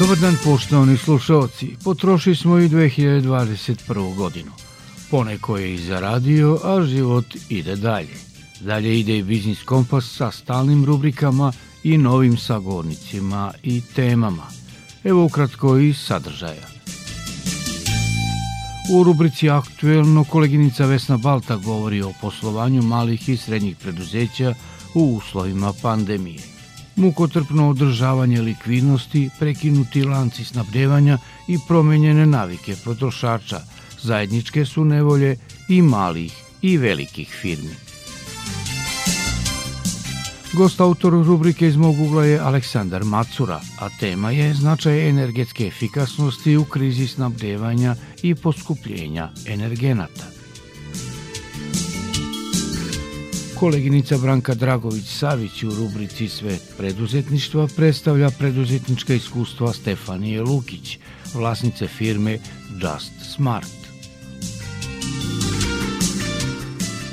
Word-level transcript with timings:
Dobar 0.00 0.18
dan 0.18 0.36
poštovani 0.44 0.96
slušalci. 0.96 1.76
Potrošili 1.84 2.36
smo 2.36 2.58
i 2.58 2.68
2021. 2.68 4.14
godinu. 4.14 4.50
Poneko 5.10 5.56
je 5.56 5.74
i 5.74 5.78
zaradio, 5.78 6.58
a 6.64 6.82
život 6.86 7.24
ide 7.48 7.76
dalje. 7.76 8.16
Dalje 8.60 9.00
ide 9.00 9.18
i 9.18 9.22
Biznis 9.22 9.62
Kompas 9.62 10.16
sa 10.16 10.30
stalnim 10.30 10.84
rubrikama 10.84 11.52
i 11.82 11.98
novim 11.98 12.36
sagovornicima 12.36 13.52
i 13.62 13.82
temama. 13.94 14.46
Evo 15.04 15.24
ukratko 15.24 15.78
i 15.78 15.94
sadržaja. 15.94 16.66
U 18.92 19.04
rubrici 19.04 19.50
Aktuelno 19.50 20.24
koleginica 20.24 20.86
Vesna 20.86 21.16
Balta 21.16 21.56
govori 21.56 22.02
o 22.02 22.12
poslovanju 22.20 22.82
malih 22.82 23.28
i 23.28 23.36
srednjih 23.36 23.76
preduzeća 23.76 24.54
u 24.94 25.16
uslovima 25.16 25.72
pandemije 25.82 26.49
mukotrpno 27.00 27.68
održavanje 27.68 28.42
likvidnosti, 28.42 29.30
prekinuti 29.38 30.04
lanci 30.04 30.44
snabdevanja 30.44 31.18
i 31.48 31.58
promenjene 31.68 32.26
navike 32.26 32.76
potrošača, 32.84 33.60
zajedničke 34.02 34.64
su 34.64 34.84
nevolje 34.84 35.36
i 35.68 35.82
malih 35.82 36.32
i 36.62 36.76
velikih 36.76 37.28
firmi. 37.40 37.74
Gost 40.52 40.80
autor 40.80 41.12
rubrike 41.12 41.66
iz 41.68 41.76
mog 41.76 42.00
ugla 42.00 42.24
je 42.24 42.38
Aleksandar 42.38 43.04
Macura, 43.04 43.60
a 43.80 43.88
tema 44.00 44.30
je 44.30 44.54
značaj 44.54 45.08
energetske 45.08 45.66
efikasnosti 45.66 46.56
u 46.56 46.64
krizi 46.64 47.06
snabdevanja 47.06 47.96
i 48.22 48.34
poskupljenja 48.34 49.30
energenata. 49.46 50.39
Koleginica 53.60 54.18
Branka 54.18 54.54
Dragović-Savić 54.54 55.64
u 55.64 55.74
rubrici 55.74 56.28
Svet 56.28 56.62
preduzetništva 56.76 57.66
predstavlja 57.76 58.30
preduzetnička 58.30 59.14
iskustva 59.14 59.72
Stefanije 59.72 60.42
Lukić, 60.42 60.98
vlasnice 61.34 61.86
firme 61.86 62.38
Just 62.82 63.34
Smart. 63.34 63.76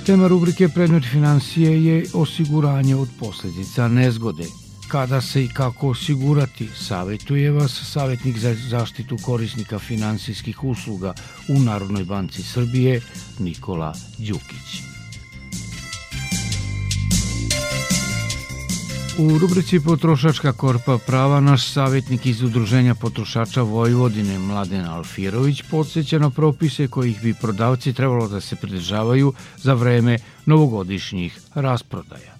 Tema 0.05 0.27
rubrike 0.27 0.69
Predmet 0.69 1.03
financije 1.11 1.85
je 1.85 2.05
osiguranje 2.13 2.95
od 2.95 3.09
posledica 3.19 3.87
nezgode. 3.87 4.45
Kada 4.87 5.21
se 5.21 5.43
i 5.43 5.47
kako 5.47 5.89
osigurati, 5.89 6.67
savjetuje 6.75 7.51
vas 7.51 7.71
savjetnik 7.93 8.37
za 8.37 8.55
zaštitu 8.69 9.17
korisnika 9.21 9.79
finansijskih 9.79 10.63
usluga 10.63 11.13
u 11.49 11.59
Narodnoj 11.59 12.03
banci 12.03 12.43
Srbije 12.43 13.01
Nikola 13.39 13.93
Đukić. 14.17 14.96
U 19.19 19.37
rubrici 19.37 19.79
Potrošačka 19.79 20.53
korpa 20.53 20.97
prava 20.97 21.39
naš 21.39 21.67
savjetnik 21.67 22.25
iz 22.25 22.41
Udruženja 22.43 22.95
potrošača 22.95 23.61
Vojvodine 23.61 24.39
Mladen 24.39 24.85
Alfirović 24.85 25.61
podsjeća 25.71 26.19
na 26.19 26.29
propise 26.29 26.87
kojih 26.87 27.21
bi 27.21 27.33
prodavci 27.33 27.93
trebalo 27.93 28.27
da 28.27 28.41
se 28.41 28.55
pridržavaju 28.55 29.33
za 29.57 29.73
vreme 29.73 30.17
novogodišnjih 30.45 31.39
rasprodaja. 31.55 32.37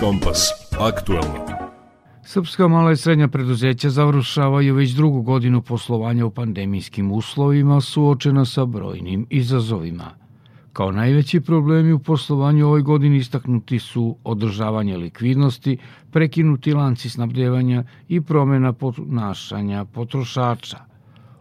Kompas. 0.00 0.50
Aktuelno. 0.80 1.46
Srpska 2.22 2.68
mala 2.68 2.92
i 2.92 2.96
srednja 2.96 3.28
preduzeća 3.28 3.90
završavaju 3.90 4.74
već 4.74 4.90
drugu 4.90 5.22
godinu 5.22 5.62
poslovanja 5.62 6.26
u 6.26 6.30
pandemijskim 6.30 7.12
uslovima 7.12 7.80
suočena 7.80 8.44
sa 8.44 8.64
brojnim 8.64 9.26
izazovima. 9.30 10.10
Kao 10.72 10.92
najveći 10.92 11.40
problemi 11.40 11.92
u 11.92 11.98
poslovanju 11.98 12.66
ovoj 12.66 12.82
godini 12.82 13.16
istaknuti 13.16 13.78
su 13.78 14.16
održavanje 14.24 14.96
likvidnosti, 14.96 15.78
prekinuti 16.10 16.72
lanci 16.72 17.10
snabdevanja 17.10 17.84
i 18.08 18.20
promena 18.20 18.72
ponašanja 18.72 19.84
potrošača. 19.84 20.78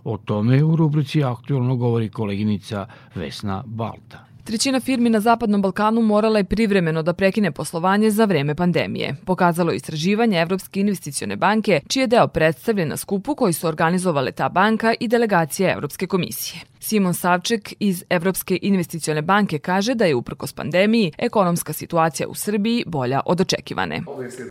O 0.04 0.18
tome 0.18 0.64
u 0.64 0.76
rubrici 0.76 1.24
aktualno 1.24 1.76
govori 1.76 2.10
koleginica 2.10 2.88
Vesna 3.16 3.64
Balta. 3.66 4.37
Trećina 4.48 4.80
firmi 4.80 5.10
na 5.10 5.20
Zapadnom 5.20 5.62
Balkanu 5.62 6.02
morala 6.02 6.38
je 6.38 6.44
privremeno 6.44 7.02
da 7.04 7.14
prekine 7.14 7.52
poslovanje 7.52 8.12
za 8.12 8.26
vreme 8.26 8.56
pandemije. 8.56 9.16
Pokazalo 9.26 9.72
je 9.72 9.76
istraživanje 9.76 10.40
Evropske 10.40 10.80
investicione 10.80 11.36
banke, 11.36 11.82
čiji 11.88 12.02
je 12.02 12.08
deo 12.08 12.28
predstavljen 12.28 12.90
na 12.90 12.98
skupu 12.98 13.36
koji 13.36 13.54
su 13.54 13.68
organizovale 13.68 14.32
ta 14.32 14.50
banka 14.50 14.94
i 15.00 15.08
delegacija 15.08 15.74
Evropske 15.74 16.08
komisije. 16.08 16.62
Simon 16.88 17.14
Savček 17.14 17.74
iz 17.80 18.04
Evropske 18.10 18.60
investicione 18.62 19.22
banke 19.22 19.60
kaže 19.60 19.96
da 19.96 20.06
je 20.06 20.16
uprkos 20.16 20.54
pandemiji 20.54 21.12
ekonomska 21.18 21.74
situacija 21.74 22.28
u 22.28 22.34
Srbiji 22.34 22.84
bolja 22.88 23.22
od 23.26 23.42
očekivane. 23.42 24.02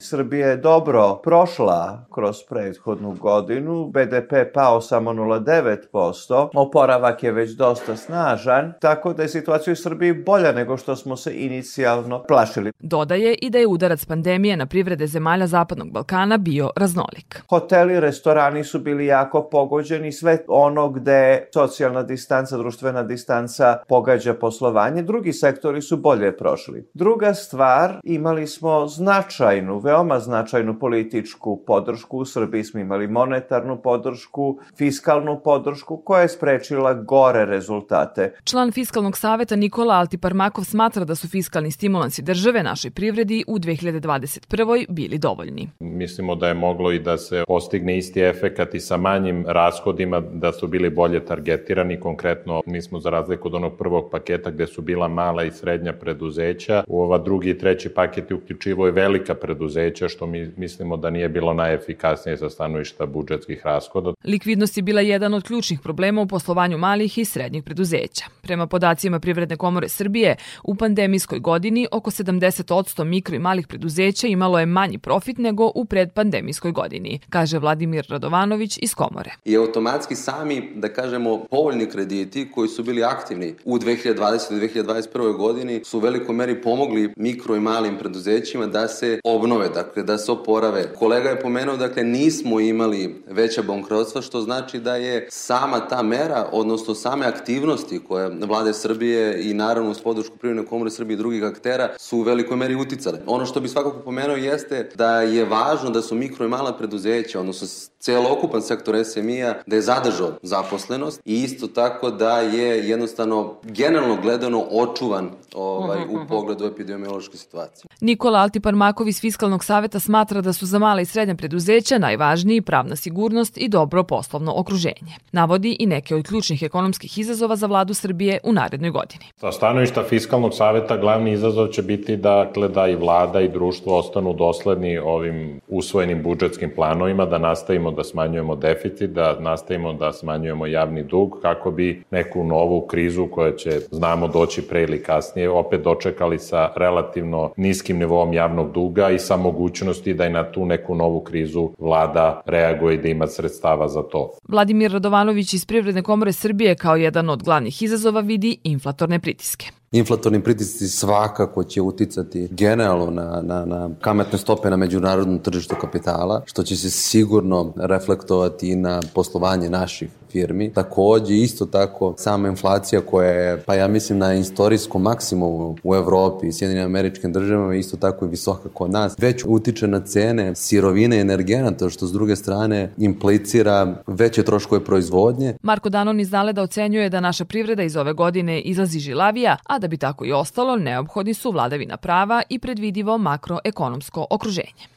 Srbija 0.01 0.49
je 0.49 0.57
dobro 0.57 1.21
prošla 1.25 2.07
kroz 2.15 2.37
prethodnu 2.49 3.17
godinu, 3.21 3.87
BDP 3.87 4.53
pao 4.55 4.81
samo 4.81 5.13
0,9%, 5.13 6.49
oporavak 6.55 7.23
je 7.23 7.33
već 7.33 7.51
dosta 7.51 7.97
snažan, 7.97 8.73
tako 8.81 9.13
da 9.13 9.23
je 9.23 9.29
situacija 9.29 9.73
u 9.73 9.77
Srbiji 9.77 10.13
bolja 10.13 10.53
nego 10.53 10.77
što 10.77 10.97
smo 10.97 11.17
se 11.17 11.35
inicijalno 11.35 12.25
plašili. 12.29 12.73
Dodaje 12.79 13.35
i 13.35 13.51
da 13.51 13.59
je 13.59 13.67
udarac 13.67 14.05
pandemije 14.05 14.57
na 14.57 14.67
privrede 14.67 15.07
zemalja 15.07 15.47
Zapadnog 15.47 15.91
Balkana 15.91 16.39
bio 16.39 16.71
raznolik. 16.77 17.43
Hoteli, 17.49 18.01
restorani 18.01 18.65
su 18.65 18.79
bili 18.79 19.07
jako 19.07 19.49
pogođeni, 19.51 20.13
sve 20.13 20.39
ono 20.49 20.89
gde 20.89 21.49
socijalna 21.55 22.03
distanca, 22.27 22.57
društvena 22.57 23.03
distanca 23.03 23.77
pogađa 23.89 24.35
poslovanje. 24.35 25.03
Drugi 25.03 25.33
sektori 25.33 25.83
su 25.83 25.97
bolje 25.97 26.37
prošli. 26.37 26.89
Druga 26.95 27.35
stvar, 27.35 28.01
imali 28.05 28.47
smo 28.47 28.87
značajnu, 28.89 29.79
veoma 29.79 30.19
značajnu 30.21 30.79
političku 30.79 31.63
podršku. 31.67 32.19
U 32.19 32.25
Srbiji 32.25 32.65
smo 32.65 32.81
imali 32.81 33.09
monetarnu 33.09 33.83
podršku, 33.83 34.59
fiskalnu 34.79 35.41
podršku 35.45 35.97
koja 35.97 36.23
je 36.23 36.29
sprečila 36.29 36.95
gore 36.95 37.45
rezultate. 37.45 38.35
Član 38.45 38.73
Fiskalnog 38.73 39.19
saveta 39.19 39.57
Nikola 39.57 39.95
Altiparmakov 39.95 40.65
smatra 40.65 41.05
da 41.05 41.15
su 41.15 41.29
fiskalni 41.29 41.71
stimulansi 41.71 42.23
države 42.23 42.63
našoj 42.63 42.91
privredi 42.91 43.45
u 43.47 43.59
2021. 43.59 44.87
bili 44.89 45.19
dovoljni. 45.19 45.69
Mislimo 45.81 46.35
da 46.35 46.49
je 46.49 46.55
moglo 46.55 46.93
i 46.93 46.99
da 46.99 47.19
se 47.19 47.45
postigne 47.47 47.99
isti 47.99 48.21
efekat 48.21 48.75
i 48.75 48.81
sa 48.81 48.97
manjim 48.97 49.45
rashodima, 49.49 50.21
da 50.21 50.53
su 50.53 50.67
bili 50.67 50.91
bolje 50.91 51.25
targetirani. 51.25 52.01
Konkretno, 52.17 52.63
mi 52.67 52.83
smo 52.83 53.01
za 53.01 53.11
razliku 53.11 53.49
od 53.49 53.55
onog 53.55 53.77
prvog 53.79 54.11
paketa 54.11 54.51
gde 54.51 54.67
su 54.67 54.83
bila 54.83 55.09
mala 55.09 55.45
i 55.45 55.51
srednja 55.51 55.93
preduzeća, 55.93 56.85
u 56.89 57.03
ova 57.03 57.19
drugi 57.19 57.51
i 57.51 57.59
treći 57.59 57.89
paket 57.89 58.31
je 58.31 58.37
uključivo 58.37 58.89
i 58.89 58.91
velika 58.91 59.35
preduzeća, 59.35 60.09
što 60.09 60.27
mi 60.27 60.51
mislimo 60.57 60.97
da 60.97 61.11
nije 61.11 61.29
bilo 61.29 61.55
najefikasnije 61.55 62.37
za 62.37 62.51
stanovišta 62.51 63.07
budžetskih 63.07 63.63
rashoda. 63.65 64.13
Likvidnost 64.25 64.77
je 64.77 64.83
bila 64.83 65.01
jedan 65.01 65.35
od 65.35 65.43
ključnih 65.43 65.81
problema 65.81 66.23
u 66.23 66.27
poslovanju 66.27 66.79
malih 66.79 67.19
i 67.19 67.25
srednjih 67.25 67.65
preduzeća. 67.65 68.25
Prema 68.43 68.67
podacima 68.67 69.21
Privredne 69.21 69.57
komore 69.57 69.89
Srbije, 69.89 70.37
u 70.65 70.75
pandemijskoj 70.75 71.39
godini 71.39 71.87
oko 71.93 72.11
70% 72.11 73.05
mikro 73.05 73.37
i 73.37 73.39
malih 73.39 73.67
preduzeća 73.67 74.27
imalo 74.27 74.59
je 74.59 74.67
manji 74.67 74.99
profit 74.99 75.39
nego 75.39 75.71
u 75.75 75.85
predpandemijskoj 75.85 76.73
godini, 76.73 77.21
kaže 77.31 77.59
Vladimir 77.59 78.07
Radovanović 78.09 78.79
iz 78.83 78.95
komore. 78.95 79.31
I 79.45 79.57
automatski 79.57 80.15
sami, 80.15 80.73
da 80.75 80.89
kažemo, 80.89 81.45
povoljni 81.51 81.91
krediti 81.97 82.51
koji 82.55 82.69
su 82.69 82.83
bili 82.83 83.05
aktivni 83.05 83.55
u 83.65 83.79
2020. 83.79 84.53
i 84.53 84.83
2021. 84.83 85.37
godini 85.37 85.81
su 85.85 85.99
u 85.99 86.01
velikoj 86.01 86.35
meri 86.35 86.63
pomogli 86.63 87.13
mikro 87.17 87.57
i 87.57 87.61
malim 87.61 87.99
preduzećima 87.99 88.67
da 88.67 88.89
se 88.89 89.21
obnove, 89.25 89.69
dakle 89.69 90.03
da 90.03 90.19
se 90.19 90.33
oporave. 90.33 90.93
Kolega 90.99 91.29
je 91.29 91.41
pomenuo, 91.41 91.77
dakle 91.77 92.05
nismo 92.05 92.61
imali 92.61 93.23
veća 93.27 93.63
bankrotstva, 93.63 94.23
što 94.23 94.41
znači 94.41 94.81
da 94.81 94.97
je 94.97 95.29
sama 95.31 95.89
ta 95.89 96.03
mera, 96.03 96.49
odnosno 96.53 96.95
same 96.95 97.27
aktivnosti 97.27 98.01
koje 98.09 98.29
vlade 98.29 98.75
Srbije 98.75 99.51
i 99.51 99.55
naravno 99.55 99.91
uz 99.91 100.01
podršku 100.01 100.37
Privredne 100.37 100.67
komore 100.67 100.91
Srbije 100.91 101.15
i 101.15 101.19
drugih 101.19 101.45
aktera 101.45 101.89
su 101.99 102.19
u 102.19 102.23
velikoj 102.23 102.57
meri 102.57 102.75
uticale. 102.75 103.19
Ono 103.27 103.47
što 103.47 103.61
bi 103.61 103.69
svakako 103.69 103.99
pomenuo 103.99 104.37
jeste 104.37 104.91
da 104.95 105.21
je 105.21 105.45
važno 105.45 105.91
da 105.91 106.03
su 106.03 106.15
mikro 106.15 106.47
i 106.47 106.49
mala 106.49 106.73
preduzeća, 106.73 107.41
odnosno 107.41 107.69
celokupan 108.01 108.63
sektor 108.63 109.05
SMI-a, 109.05 109.55
da 109.67 109.77
je 109.77 109.83
zadržao 109.83 110.33
zaposlenost 110.43 111.21
i 111.25 111.43
isto 111.43 111.67
tako 111.67 111.86
da 112.19 112.41
je 112.41 112.89
jednostavno 112.89 113.55
generalno 113.63 114.17
gledano 114.23 114.65
očuvan 114.71 115.31
ovaj, 115.55 115.99
u 116.03 116.29
pogledu 116.29 116.65
epidemiološke 116.65 117.37
situacije. 117.37 117.89
Nikola 118.01 118.39
Altiparmakov 118.39 119.09
iz 119.09 119.21
Fiskalnog 119.21 119.65
saveta 119.65 120.01
smatra 120.01 120.41
da 120.41 120.53
su 120.53 120.67
za 120.67 120.79
mala 120.79 121.01
i 121.01 121.05
srednja 121.05 121.35
preduzeća 121.35 121.99
najvažniji 121.99 122.61
pravna 122.61 122.97
sigurnost 122.97 123.59
i 123.59 123.69
dobro 123.69 124.03
poslovno 124.03 124.53
okruženje. 124.57 125.15
Navodi 125.33 125.77
i 125.81 125.87
neke 125.87 126.15
od 126.15 126.27
ključnih 126.27 126.63
ekonomskih 126.63 127.19
izazova 127.19 127.57
za 127.57 127.67
vladu 127.67 127.95
Srbije 127.95 128.39
u 128.45 128.53
narednoj 128.53 128.91
godini. 128.91 129.25
Sa 129.37 129.53
stanovišta 129.53 130.03
Fiskalnog 130.03 130.55
saveta 130.55 130.97
glavni 130.97 131.33
izazov 131.33 131.69
će 131.69 131.83
biti 131.83 132.17
dakle, 132.17 132.69
da 132.69 132.89
i 132.89 132.97
vlada 132.97 133.41
i 133.41 133.49
društvo 133.49 133.99
ostanu 133.99 134.33
dosledni 134.33 134.99
ovim 134.99 135.61
usvojenim 135.69 136.23
budžetskim 136.23 136.73
planovima, 136.75 137.27
da 137.27 137.39
nastavimo 137.39 137.91
da 137.91 138.05
smanjujemo 138.05 138.57
deficit, 138.57 139.11
da 139.11 139.41
nastavimo 139.41 139.93
da 139.93 140.13
smanjujemo 140.13 140.67
javni 140.67 141.03
dug, 141.03 141.39
kako 141.43 141.71
bi 141.77 142.03
neku 142.11 142.45
novu 142.45 142.87
krizu 142.87 143.27
koja 143.27 143.53
će, 143.57 143.71
znamo, 143.91 144.29
doći 144.29 144.63
pre 144.63 144.83
ili 144.83 145.03
kasnije, 145.03 145.51
opet 145.51 145.83
dočekali 145.83 146.39
sa 146.39 146.73
relativno 146.77 147.51
niskim 147.57 147.99
nivoom 147.99 148.33
javnog 148.33 148.73
duga 148.73 149.11
i 149.11 149.19
sa 149.19 149.37
mogućnosti 149.37 150.15
da 150.15 150.27
i 150.27 150.31
na 150.31 150.53
tu 150.53 150.67
neku 150.67 150.95
novu 150.95 151.21
krizu 151.21 151.71
vlada 151.79 152.41
reaguje 152.47 152.95
i 152.95 152.99
da 152.99 153.09
ima 153.09 153.27
sredstava 153.27 153.89
za 153.89 154.03
to. 154.03 154.31
Vladimir 154.49 154.93
Radovanović 154.93 155.55
iz 155.55 155.67
Privredne 155.67 156.03
komore 156.03 156.33
Srbije 156.33 156.75
kao 156.75 156.97
jedan 156.97 157.31
od 157.31 157.43
glavnih 157.43 157.83
izazova 157.83 158.21
vidi 158.21 158.59
inflatorne 158.65 159.19
pritiske. 159.21 159.67
Inflatorni 159.97 160.43
pritisci 160.43 160.89
svakako 160.89 161.65
će 161.65 161.83
uticati 161.83 162.49
generalno 162.51 163.11
na, 163.11 163.43
na, 163.43 163.65
na 163.65 163.91
kamatne 164.01 164.39
stope 164.39 164.71
na 164.71 164.77
međunarodnom 164.77 165.39
tržištu 165.39 165.75
kapitala, 165.81 166.43
što 166.47 166.63
će 166.63 166.77
se 166.77 166.91
sigurno 166.91 167.73
reflektovati 167.77 168.69
i 168.69 168.77
na 168.77 169.01
poslovanje 169.15 169.71
naših 169.71 170.09
firmi. 170.33 170.73
Takođe, 170.73 171.35
isto 171.35 171.67
tako, 171.67 172.15
sama 172.19 172.49
inflacija 172.49 173.01
koja 173.01 173.31
je, 173.31 173.63
pa 173.67 173.75
ja 173.75 173.89
mislim, 173.89 174.19
na 174.19 174.35
istorijskom 174.35 175.03
maksimumu 175.03 175.77
u 175.85 175.95
Evropi 175.95 176.47
i 176.47 176.53
Sjedinim 176.53 176.85
američkim 176.85 177.33
državama, 177.33 177.75
isto 177.75 177.97
tako 177.97 178.25
i 178.25 178.29
visoka 178.29 178.69
kod 178.69 178.91
nas, 178.91 179.15
već 179.19 179.45
utiče 179.47 179.87
na 179.87 180.01
cene 180.01 180.55
sirovine 180.55 181.17
i 181.17 181.21
energenata, 181.21 181.91
što 181.91 182.07
s 182.07 182.13
druge 182.13 182.37
strane 182.37 182.93
implicira 182.99 183.97
veće 184.07 184.43
troškove 184.43 184.85
proizvodnje. 184.85 185.55
Marko 185.63 185.89
Danon 185.89 186.21
iz 186.21 186.31
Zaleda 186.31 186.63
ocenjuje 186.63 187.11
da 187.11 187.21
naša 187.21 187.45
privreda 187.45 187.83
iz 187.83 187.97
ove 187.97 188.13
godine 188.13 188.61
izlazi 188.61 188.99
žilavija, 188.99 189.57
a 189.67 189.79
da 189.79 189.86
Da 189.87 189.91
bi 189.91 189.97
tako 189.97 190.25
i 190.25 190.33
ostalo, 190.33 190.77
neophodni 190.77 191.35
su 191.35 191.51
vladavina 191.51 191.97
prava 191.97 192.43
i 192.49 192.59
predvidivo 192.59 193.19
makroekonomsko 193.19 194.27
okruženje. 194.31 194.97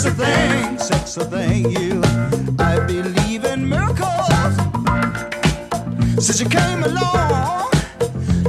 Sexy 0.00 0.24
thing, 0.24 0.78
sexy 0.78 1.20
thing, 1.24 1.70
you. 1.72 2.00
I 2.58 2.78
believe 2.86 3.44
in 3.44 3.68
miracles. 3.68 4.56
Since 6.24 6.40
you 6.40 6.48
came 6.48 6.82
along, 6.84 7.70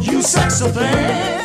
you 0.01 0.21
sexy 0.21 0.69
thing. 0.69 1.40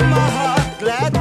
My 0.00 0.30
heart 0.30 0.78
gladly? 0.78 1.17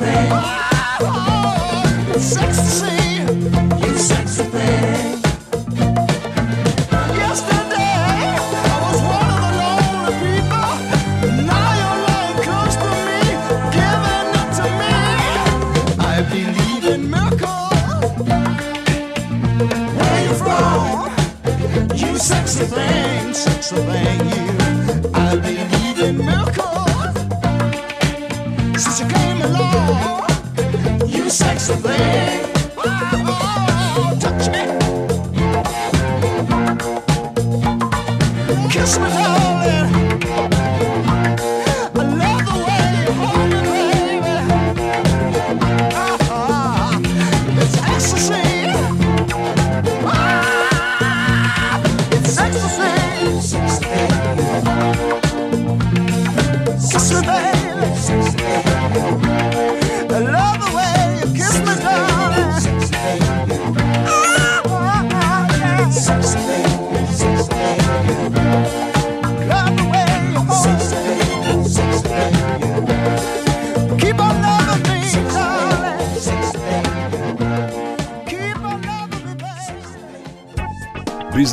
You 0.00 0.67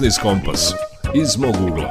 Biznis 0.06 0.22
Kompas 0.24 0.74
iz 1.24 1.32
mog 1.42 1.56
ugla. 1.70 1.90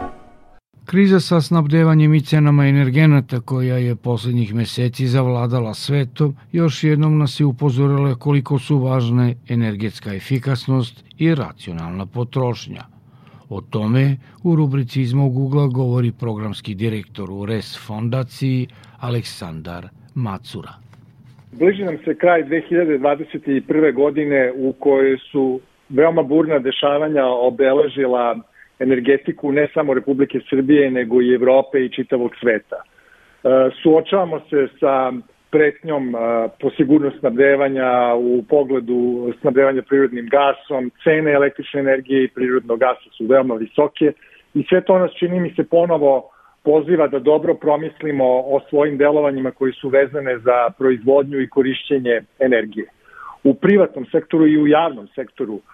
Kriza 0.86 1.20
sa 1.20 1.40
snabdevanjem 1.40 2.14
i 2.14 2.20
cenama 2.20 2.66
energenata 2.66 3.40
koja 3.40 3.76
je 3.76 3.96
poslednjih 3.96 4.54
meseci 4.54 5.06
zavladala 5.06 5.74
svetom 5.74 6.36
još 6.52 6.84
jednom 6.84 7.18
nas 7.18 7.40
je 7.40 7.46
upozorila 7.46 8.14
koliko 8.14 8.58
su 8.58 8.78
važne 8.78 9.34
energetska 9.48 10.14
efikasnost 10.14 11.04
i 11.18 11.34
racionalna 11.34 12.06
potrošnja. 12.06 12.82
O 13.48 13.60
tome 13.60 14.16
u 14.44 14.56
rubrici 14.56 15.00
iz 15.00 15.14
mog 15.14 15.38
ugla 15.38 15.66
govori 15.66 16.12
programski 16.20 16.74
direktor 16.74 17.30
u 17.30 17.46
RES 17.46 17.86
fondaciji 17.86 18.68
Aleksandar 19.00 19.88
Macura. 20.14 20.72
Bliži 21.52 21.84
nam 21.84 21.98
se 22.04 22.14
kraj 22.14 22.44
2021. 22.44 23.94
godine 23.94 24.52
u 24.56 24.72
kojoj 24.72 25.18
su 25.32 25.60
veoma 25.88 26.22
burna 26.22 26.58
dešavanja 26.58 27.26
obeležila 27.26 28.36
energetiku 28.78 29.52
ne 29.52 29.68
samo 29.74 29.94
Republike 29.94 30.40
Srbije, 30.50 30.90
nego 30.90 31.22
i 31.22 31.34
Evrope 31.34 31.84
i 31.84 31.92
čitavog 31.92 32.30
sveta. 32.40 32.76
E, 32.76 33.48
Suočavamo 33.82 34.40
se 34.50 34.68
sa 34.80 35.12
pretnjom 35.50 36.14
e, 36.14 36.18
po 36.60 36.70
sigurnost 36.70 37.18
snabdevanja 37.18 38.14
u 38.14 38.42
pogledu 38.48 39.32
snabdevanja 39.40 39.82
prirodnim 39.82 40.28
gasom, 40.28 40.90
cene 41.04 41.32
električne 41.32 41.80
energije 41.80 42.24
i 42.24 42.28
prirodnog 42.28 42.78
gasa 42.78 43.10
su 43.16 43.26
veoma 43.26 43.54
visoke 43.54 44.12
i 44.54 44.64
sve 44.68 44.80
to 44.80 44.98
nas 44.98 45.10
čini 45.18 45.40
mi 45.40 45.54
se 45.54 45.64
ponovo 45.64 46.30
poziva 46.64 47.08
da 47.08 47.18
dobro 47.18 47.54
promislimo 47.54 48.24
o 48.24 48.60
svojim 48.70 48.98
delovanjima 48.98 49.50
koji 49.50 49.72
su 49.72 49.88
vezane 49.88 50.38
za 50.38 50.70
proizvodnju 50.78 51.40
i 51.40 51.48
korišćenje 51.48 52.22
energije. 52.38 52.86
U 53.44 53.54
privatnom 53.54 54.06
sektoru 54.12 54.46
i 54.46 54.58
u 54.62 54.66
javnom 54.66 55.08
sektoru 55.14 55.56
e, 55.56 55.73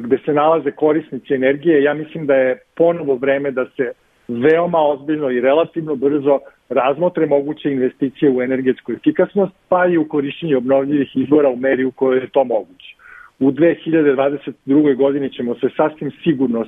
gde 0.00 0.18
se 0.24 0.32
nalaze 0.32 0.70
korisnici 0.70 1.34
energije, 1.34 1.82
ja 1.82 1.94
mislim 1.94 2.26
da 2.26 2.34
je 2.34 2.58
ponovo 2.76 3.14
vreme 3.14 3.50
da 3.50 3.66
se 3.76 3.92
veoma 4.28 4.78
ozbiljno 4.78 5.30
i 5.30 5.40
relativno 5.40 5.94
brzo 5.94 6.38
razmotre 6.68 7.26
moguće 7.26 7.72
investicije 7.72 8.30
u 8.30 8.42
energetsku 8.42 8.92
efikasnost, 8.92 9.52
pa 9.68 9.86
i 9.86 9.98
u 9.98 10.08
korišćenje 10.08 10.56
obnovljivih 10.56 11.16
izvora 11.16 11.48
u 11.48 11.56
meri 11.56 11.84
u 11.84 11.90
kojoj 11.90 12.20
je 12.20 12.28
to 12.28 12.44
moguće. 12.44 12.96
U 13.40 13.50
2022. 13.50 14.96
godini 14.96 15.32
ćemo 15.32 15.54
se 15.54 15.68
sasvim 15.76 16.10
sigurno 16.24 16.66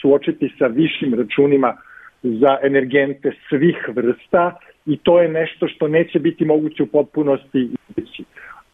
suočiti 0.00 0.54
sa 0.58 0.66
višim 0.66 1.14
računima 1.14 1.76
za 2.22 2.58
energente 2.62 3.32
svih 3.48 3.88
vrsta 3.88 4.56
i 4.86 4.96
to 4.96 5.20
je 5.22 5.28
nešto 5.28 5.68
što 5.68 5.88
neće 5.88 6.18
biti 6.18 6.44
moguće 6.44 6.82
u 6.82 6.86
potpunosti 6.86 7.68
izbeći. 7.88 8.24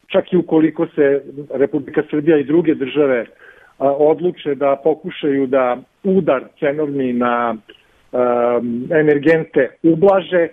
čak 0.07 0.33
i 0.33 0.37
ukoliko 0.37 0.87
se 0.87 1.23
Republika 1.55 2.03
Srbija 2.11 2.39
i 2.39 2.45
druge 2.45 2.75
države 2.75 3.21
a, 3.21 3.50
odluče 3.81 4.55
da 4.55 4.77
pokušaju 4.85 5.47
da 5.47 5.77
udar 6.05 6.45
cenovni 6.59 7.13
na 7.13 7.57
a, 8.13 8.61
energente 8.91 9.71
ublaže, 9.83 10.49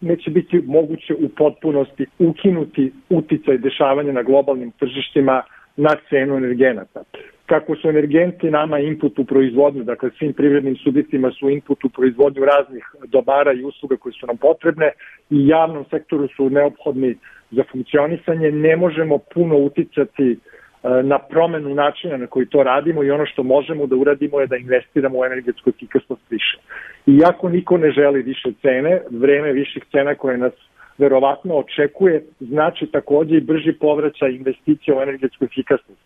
neće 0.00 0.30
biti 0.30 0.62
moguće 0.66 1.14
u 1.14 1.28
potpunosti 1.28 2.06
ukinuti 2.18 2.92
uticaj 3.10 3.58
dešavanja 3.58 4.12
na 4.12 4.22
globalnim 4.22 4.70
tržištima 4.70 5.42
na 5.76 5.96
cenu 6.08 6.36
energenata. 6.36 7.02
Kako 7.46 7.76
su 7.76 7.88
energenti 7.88 8.50
nama 8.50 8.78
input 8.78 9.18
u 9.18 9.24
proizvodnju, 9.24 9.84
dakle 9.84 10.10
svim 10.18 10.32
privrednim 10.32 10.76
subjektima 10.76 11.30
su 11.30 11.50
input 11.50 11.84
u 11.84 11.88
proizvodnju 11.88 12.44
raznih 12.44 12.84
dobara 13.08 13.52
i 13.52 13.64
usluga 13.64 13.96
koje 13.96 14.12
su 14.12 14.26
nam 14.26 14.36
potrebne 14.36 14.90
i 15.30 15.48
javnom 15.48 15.84
sektoru 15.90 16.28
su 16.36 16.50
neophodni 16.50 17.14
za 17.50 17.64
funkcionisanje, 17.72 18.50
ne 18.50 18.76
možemo 18.76 19.18
puno 19.34 19.56
uticati 19.56 20.32
e, 20.32 20.36
na 20.82 21.18
promenu 21.18 21.74
načina 21.74 22.16
na 22.16 22.26
koji 22.26 22.46
to 22.46 22.62
radimo 22.62 23.04
i 23.04 23.10
ono 23.10 23.26
što 23.26 23.42
možemo 23.42 23.86
da 23.86 23.96
uradimo 23.96 24.40
je 24.40 24.46
da 24.46 24.56
investiramo 24.56 25.18
u 25.18 25.24
energetsku 25.24 25.70
efikasnost 25.70 26.22
više. 26.30 26.58
Iako 27.06 27.48
niko 27.48 27.78
ne 27.78 27.90
želi 27.90 28.22
više 28.22 28.48
cene, 28.62 29.02
vreme 29.10 29.52
viših 29.52 29.82
cena 29.92 30.14
koje 30.14 30.38
nas 30.38 30.52
verovatno 30.98 31.54
očekuje, 31.54 32.22
znači 32.40 32.86
takođe 32.86 33.36
i 33.36 33.40
brži 33.40 33.72
povraćaj 33.72 34.30
investicija 34.30 34.96
u 34.96 35.02
energetsku 35.02 35.44
efikasnost. 35.44 36.00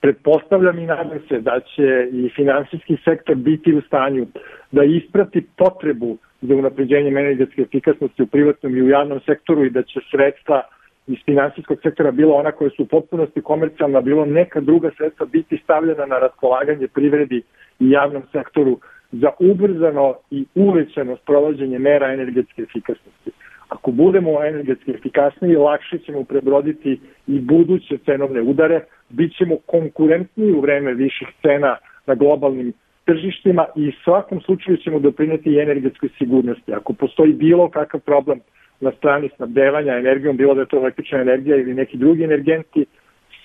Pretpostavljam 0.00 0.78
i 0.78 0.86
nadam 0.86 1.18
se 1.28 1.40
da 1.40 1.60
će 1.60 2.08
i 2.12 2.30
finansijski 2.36 2.96
sektor 3.04 3.34
biti 3.34 3.74
u 3.74 3.80
stanju 3.80 4.26
da 4.72 4.84
isprati 4.84 5.46
potrebu 5.56 6.18
za 6.42 6.54
unapređenjem 6.54 7.18
energetske 7.18 7.62
efikasnosti 7.62 8.22
u 8.22 8.26
privatnom 8.26 8.76
i 8.76 8.82
u 8.82 8.88
javnom 8.88 9.20
sektoru 9.26 9.64
i 9.64 9.70
da 9.70 9.82
će 9.82 10.00
sredstva 10.10 10.62
iz 11.06 11.18
finansijskog 11.24 11.78
sektora 11.82 12.10
bilo 12.10 12.34
ona 12.34 12.52
koja 12.52 12.70
su 12.70 12.82
u 12.82 12.86
potpunosti 12.86 13.40
komercijalna, 13.40 14.00
bilo 14.00 14.24
neka 14.24 14.60
druga 14.60 14.90
sredstva 14.96 15.26
biti 15.26 15.60
stavljena 15.64 16.06
na 16.06 16.18
raspolaganje 16.18 16.88
privredi 16.88 17.42
i 17.80 17.90
javnom 17.90 18.22
sektoru 18.32 18.78
za 19.12 19.30
ubrzano 19.38 20.14
i 20.30 20.44
uvećano 20.54 21.16
sprovođenje 21.16 21.78
mera 21.78 22.12
energetske 22.12 22.62
efikasnosti. 22.62 23.30
Ako 23.68 23.90
budemo 23.90 24.44
energetski 24.44 24.90
efikasniji, 24.90 25.56
lakše 25.56 25.98
ćemo 25.98 26.24
prebroditi 26.24 27.00
i 27.26 27.40
buduće 27.40 27.98
cenovne 27.98 28.42
udare, 28.42 28.80
bit 29.08 29.36
ćemo 29.36 29.56
konkurentniji 29.66 30.52
u 30.52 30.60
vreme 30.60 30.94
viših 30.94 31.28
cena 31.42 31.76
na 32.06 32.14
globalnim 32.14 32.72
tržištima 33.04 33.66
i 33.76 33.92
svakom 34.04 34.40
slučaju 34.40 34.76
ćemo 34.76 34.98
doprineti 34.98 35.58
energetskoj 35.58 36.08
sigurnosti. 36.18 36.72
Ako 36.74 36.92
postoji 36.92 37.32
bilo 37.32 37.68
kakav 37.70 38.00
problem 38.00 38.40
na 38.84 38.92
strani 38.98 39.30
snabdevanja 39.36 39.98
energijom, 39.98 40.36
bilo 40.36 40.54
da 40.54 40.60
je 40.60 40.66
to 40.66 40.76
električna 40.76 41.20
energija 41.20 41.56
ili 41.56 41.74
neki 41.74 41.96
drugi 41.96 42.24
energenti, 42.24 42.86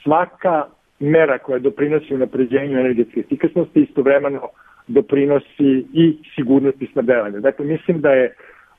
svaka 0.04 0.66
mera 1.00 1.38
koja 1.38 1.60
doprinosi 1.60 2.14
unapređenju 2.14 2.80
energetske 2.80 3.20
efikasnosti 3.20 3.82
istovremeno 3.82 4.42
doprinosi 4.88 5.86
i 5.94 6.18
sigurnosti 6.36 6.90
snabdevanja. 6.94 7.40
Dakle, 7.40 7.66
mislim 7.66 8.02
da 8.02 8.12
je 8.12 8.34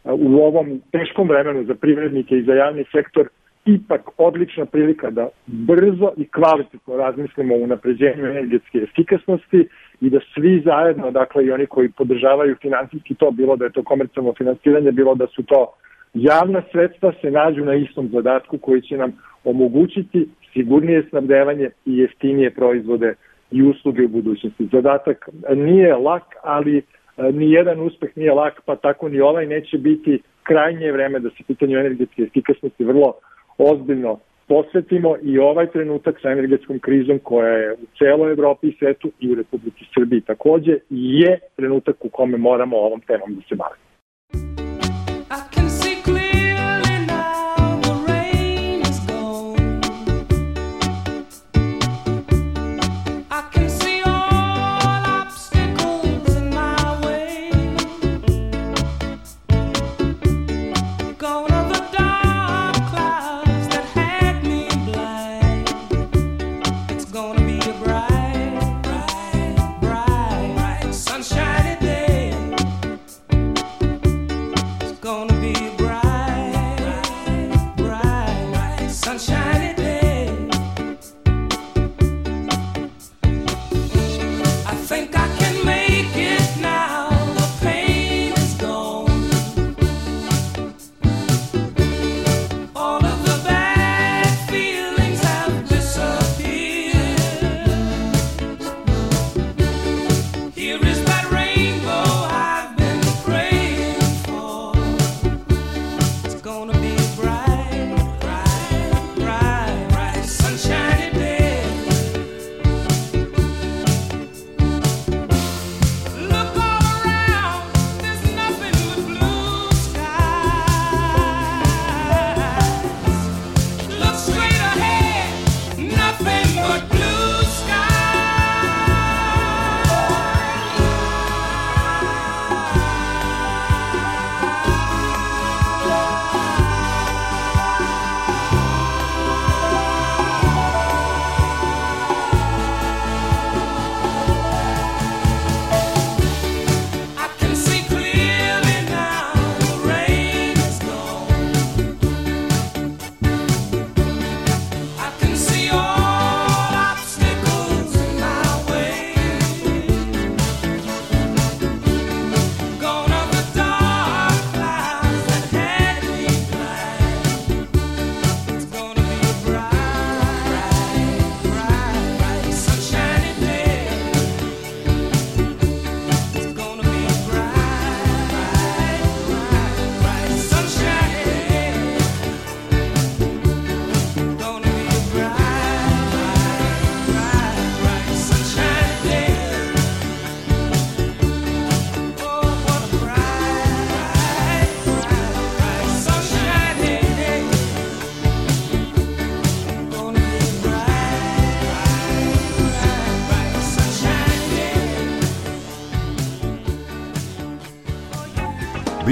u 0.05 0.37
ovom 0.37 0.81
teškom 0.93 1.29
vremenu 1.29 1.65
za 1.65 1.75
privrednike 1.75 2.39
i 2.39 2.43
za 2.43 2.55
javni 2.55 2.85
sektor 2.93 3.29
ipak 3.65 4.01
odlična 4.17 4.67
prilika 4.67 5.11
da 5.11 5.29
brzo 5.47 6.13
i 6.17 6.29
kvalitetno 6.29 6.97
razmislimo 6.97 7.55
o 7.55 7.59
unapređenju 7.59 8.27
energetske 8.27 8.79
efikasnosti 8.79 9.69
i 10.01 10.11
da 10.11 10.19
svi 10.35 10.63
zajedno, 10.65 11.11
dakle 11.11 11.45
i 11.45 11.51
oni 11.53 11.67
koji 11.67 11.89
podržavaju 11.89 12.57
finansijski 12.63 13.15
to, 13.15 13.31
bilo 13.31 13.57
da 13.57 13.65
je 13.65 13.73
to 13.73 13.83
komercijalno 13.83 14.35
finansiranje, 14.39 14.93
bilo 14.93 15.15
da 15.15 15.27
su 15.27 15.43
to 15.43 15.75
javna 16.15 16.63
sredstva, 16.73 17.13
se 17.21 17.31
nađu 17.31 17.65
na 17.65 17.75
istom 17.75 18.09
zadatku 18.13 18.59
koji 18.59 18.83
će 18.83 18.97
nam 18.97 19.13
omogućiti 19.45 20.29
sigurnije 20.53 21.07
snabdevanje 21.09 21.71
i 21.87 21.99
jeftinije 21.99 22.51
proizvode 22.51 23.15
i 23.51 23.63
usluge 23.63 24.05
u 24.05 24.09
budućnosti. 24.09 24.69
Zadatak 24.73 25.29
nije 25.57 25.97
lak, 25.97 26.23
ali 26.43 26.83
ni 27.33 27.53
jedan 27.53 27.81
uspeh 27.81 28.17
nije 28.17 28.33
lak, 28.33 28.61
pa 28.65 28.77
tako 28.77 29.09
ni 29.09 29.21
ovaj 29.21 29.47
neće 29.47 29.79
biti 29.79 30.23
krajnje 30.43 30.93
vreme 30.93 31.19
da 31.19 31.31
se 31.31 31.45
pitanju 31.47 31.79
energetske 31.79 32.23
efikasnosti 32.23 32.85
vrlo 32.85 33.15
ozbiljno 33.59 34.19
posvetimo 34.49 35.17
i 35.23 35.39
ovaj 35.39 35.67
trenutak 35.67 36.21
sa 36.23 36.31
energetskom 36.31 36.79
krizom 36.79 37.19
koja 37.19 37.49
je 37.49 37.73
u 37.73 37.87
celoj 37.99 38.33
Evropi 38.33 38.69
i 38.69 38.77
svetu 38.79 39.11
i 39.21 39.33
u 39.33 39.35
Republici 39.35 39.85
Srbiji 39.95 40.21
takođe 40.21 40.79
je 40.91 41.39
trenutak 41.57 42.05
u 42.05 42.09
kome 42.09 42.39
moramo 42.39 42.77
ovom 42.77 43.01
temom 43.01 43.35
da 43.35 43.43
se 43.49 43.55
bavimo. 43.55 43.90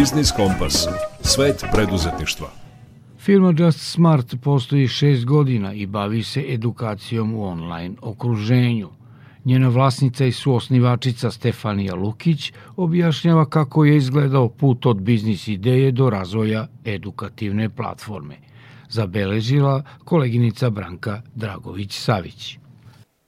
Biznis 0.09 0.33
Kompas. 0.33 0.89
Svet 1.21 1.65
preduzetništva. 1.73 2.47
Firma 3.19 3.55
Just 3.59 3.81
Smart 3.81 4.35
postoji 4.43 4.89
šest 4.89 5.25
godina 5.25 5.73
i 5.73 5.87
bavi 5.87 6.23
se 6.23 6.45
edukacijom 6.49 7.35
u 7.35 7.45
online 7.45 7.95
okruženju. 8.01 8.89
Njena 9.45 9.69
vlasnica 9.69 10.25
i 10.25 10.33
suosnivačica 10.33 11.31
Stefanija 11.31 11.95
Lukić 11.95 12.53
objašnjava 12.77 13.49
kako 13.49 13.85
je 13.85 13.97
izgledao 13.97 14.49
put 14.49 14.87
od 14.87 15.01
biznis 15.01 15.49
ideje 15.49 15.93
do 15.93 16.11
razvoja 16.11 16.67
edukativne 16.85 17.69
platforme. 17.69 18.37
Zabeležila 18.89 19.83
koleginica 20.05 20.71
Branka 20.71 21.23
Dragović-Savić. 21.35 22.59